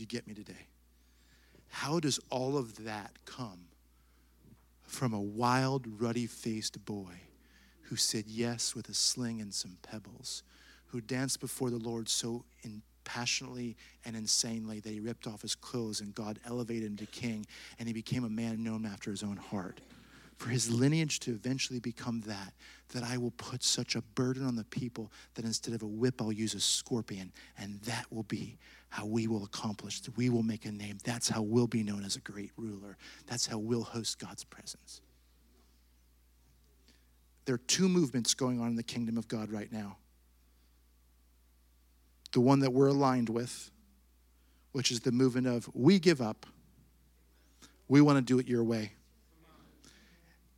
You 0.03 0.07
get 0.07 0.27
me 0.27 0.35
today? 0.35 0.67
How 1.69 2.01
does 2.01 2.21
all 2.29 2.59
of 2.59 2.85
that 2.85 3.13
come 3.25 3.69
from 4.83 5.15
a 5.15 5.21
wild, 5.21 5.87
ruddy 6.01 6.27
faced 6.27 6.85
boy 6.85 7.21
who 7.83 7.97
said 7.97 8.25
yes 8.27 8.75
with 8.75 8.89
a 8.89 8.95
sling 8.95 9.41
and 9.41 9.55
some 9.55 9.79
pebbles, 9.83 10.43
who 10.87 11.01
danced 11.01 11.41
before 11.41 11.71
the 11.71 11.79
Lord 11.79 12.09
so 12.09 12.45
passionately 13.05 13.77
and 14.05 14.17
insanely 14.17 14.81
that 14.81 14.91
he 14.91 15.01
ripped 15.01 15.27
off 15.27 15.43
his 15.43 15.55
clothes 15.55 16.01
and 16.01 16.15
God 16.15 16.39
elevated 16.47 16.85
him 16.85 16.97
to 16.97 17.07
king 17.07 17.47
and 17.79 17.89
he 17.89 17.95
became 17.95 18.25
a 18.25 18.29
man 18.29 18.63
known 18.63 18.87
after 18.87 19.11
his 19.11 19.23
own 19.23 19.37
heart. 19.37 19.81
For 20.43 20.49
his 20.49 20.69
lineage 20.69 21.21
to 21.21 21.31
eventually 21.31 21.79
become 21.79 22.21
that, 22.23 22.53
that 22.95 23.05
I 23.05 23.17
will 23.17 23.31
put 23.31 23.63
such 23.63 23.95
a 23.95 24.03
burden 24.03 24.45
on 24.45 24.57
the 24.57 24.65
people 24.65 25.13
that 25.35 25.45
instead 25.45 25.73
of 25.73 25.83
a 25.83 25.87
whip, 25.87 26.21
I'll 26.21 26.33
use 26.33 26.55
a 26.55 26.61
scorpion, 26.61 27.31
and 27.57 27.81
that 27.83 28.07
will 28.11 28.25
be 28.25 28.59
how 28.89 29.07
we 29.07 29.29
will 29.29 29.45
accomplish, 29.45 30.01
we 30.17 30.31
will 30.31 30.43
make 30.43 30.65
a 30.65 30.73
name. 30.73 30.99
That's 31.05 31.29
how 31.29 31.43
we'll 31.43 31.69
be 31.69 31.85
known 31.85 32.03
as 32.03 32.17
a 32.17 32.21
great 32.21 32.51
ruler. 32.57 32.97
That's 33.29 33.47
how 33.47 33.59
we'll 33.59 33.85
host 33.85 34.19
God's 34.19 34.43
presence. 34.43 35.01
There 37.45 37.55
are 37.55 37.59
two 37.69 37.89
movements 37.89 38.35
going 38.35 38.61
on 38.61 38.67
in 38.67 38.75
the 38.75 38.83
kingdom 38.83 39.17
of 39.19 39.29
God 39.29 39.53
right 39.53 39.71
now. 39.71 39.99
The 42.33 42.41
one 42.41 42.59
that 42.59 42.73
we're 42.73 42.89
aligned 42.89 43.29
with, 43.29 43.71
which 44.73 44.91
is 44.91 44.99
the 44.99 45.13
movement 45.13 45.47
of 45.47 45.71
we 45.73 46.01
give 46.01 46.21
up, 46.21 46.47
we 47.87 48.01
want 48.01 48.17
to 48.17 48.23
do 48.23 48.41
it 48.41 48.49
your 48.49 48.65
way, 48.65 48.95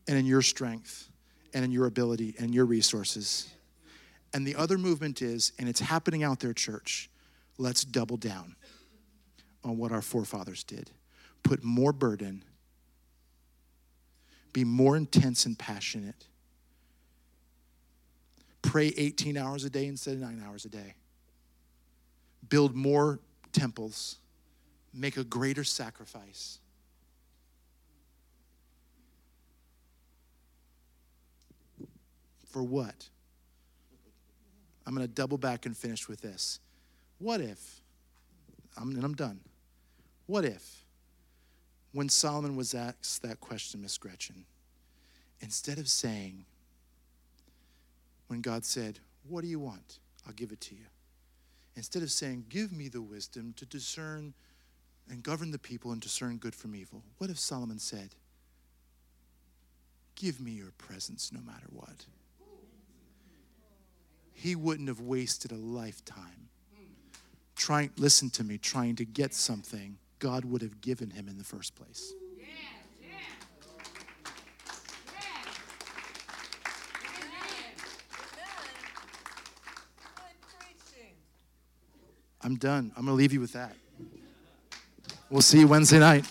and 0.07 0.19
in 0.19 0.27
your 0.27 0.43
strength, 0.43 1.11
and 1.53 1.65
in 1.65 1.71
your 1.71 1.87
ability, 1.87 2.35
and 2.39 2.55
your 2.55 2.65
resources. 2.65 3.49
And 4.33 4.47
the 4.47 4.57
other 4.57 4.79
movement 4.79 5.23
is, 5.23 5.53
and 5.59 5.69
it's 5.69 5.81
happening 5.81 6.23
out 6.23 6.41
there, 6.41 6.53
church 6.53 7.11
let's 7.59 7.85
double 7.85 8.17
down 8.17 8.57
on 9.63 9.79
what 9.79 9.93
our 9.93 10.03
forefathers 10.03 10.65
did. 10.65 10.91
Put 11.43 11.63
more 11.63 11.93
burden, 11.93 12.43
be 14.53 14.65
more 14.65 14.97
intense 14.97 15.47
and 15.47 15.59
passionate. 15.59 16.27
Pray 18.63 18.93
18 18.97 19.37
hours 19.37 19.65
a 19.65 19.71
day 19.71 19.87
instead 19.87 20.15
of 20.15 20.21
nine 20.21 20.43
hours 20.47 20.65
a 20.65 20.69
day. 20.69 20.95
Build 22.49 22.75
more 22.75 23.21
temples. 23.53 24.17
Make 24.93 25.17
a 25.17 25.25
greater 25.25 25.65
sacrifice. 25.65 26.61
For 32.55 32.63
what? 32.63 33.09
I'm 34.87 34.95
going 34.95 35.05
to 35.05 35.13
double 35.13 35.39
back 35.39 35.67
and 35.67 35.77
finish 35.77 36.09
with 36.09 36.21
this. 36.21 36.61
What 37.19 37.41
if, 37.41 37.81
and 38.77 39.05
I'm 39.05 39.15
done, 39.15 39.41
what 40.27 40.45
if, 40.45 40.85
when 41.91 42.09
Solomon 42.09 42.55
was 42.55 42.73
asked 42.73 43.23
that 43.23 43.41
question, 43.41 43.83
Miss 43.83 43.99
Gretchen, 43.99 44.45
instead 45.41 45.79
of 45.79 45.89
saying, 45.89 46.45
when 48.29 48.41
God 48.41 48.65
said, 48.65 49.01
What 49.29 49.41
do 49.41 49.49
you 49.49 49.59
want? 49.59 49.99
I'll 50.25 50.33
give 50.33 50.53
it 50.53 50.61
to 50.61 50.77
you. 50.77 50.87
Instead 51.75 52.05
of 52.05 52.13
saying, 52.13 52.45
Give 52.49 52.71
me 52.71 52.87
the 52.87 53.03
wisdom 53.03 53.53
to 53.57 53.67
discern 53.67 54.33
and 55.11 55.25
govern 55.25 55.51
the 55.51 55.59
people 55.59 55.91
and 55.91 56.01
discern 56.01 56.37
good 56.37 56.55
from 56.55 56.77
evil, 56.77 57.03
what 57.19 57.31
if 57.31 57.39
Solomon 57.41 57.81
said, 57.81 58.15
Give 60.15 60.41
me 60.41 60.53
your 60.53 60.71
presence 60.79 61.33
no 61.33 61.41
matter 61.41 61.67
what? 61.71 62.07
He 64.45 64.55
wouldn't 64.55 64.89
have 64.89 65.01
wasted 65.01 65.53
a 65.53 65.57
lifetime 65.57 66.51
trying, 67.57 67.89
listen 67.97 68.29
to 68.29 68.45
me, 68.45 68.59
trying 68.59 68.95
to 68.97 69.07
get 69.07 69.33
something 69.33 69.97
God 70.19 70.45
would 70.45 70.61
have 70.61 70.83
given 70.83 71.09
him 71.09 71.29
in 71.29 71.39
the 71.39 71.45
first 71.45 71.75
place. 71.75 72.13
I'm 82.43 82.57
done. 82.57 82.93
I'm 82.99 83.07
going 83.07 83.17
to 83.17 83.19
leave 83.19 83.33
you 83.33 83.41
with 83.41 83.55
that. 83.55 83.75
We'll 85.31 85.41
see 85.41 85.61
you 85.61 85.69
Wednesday 85.69 86.01
night. 86.01 86.27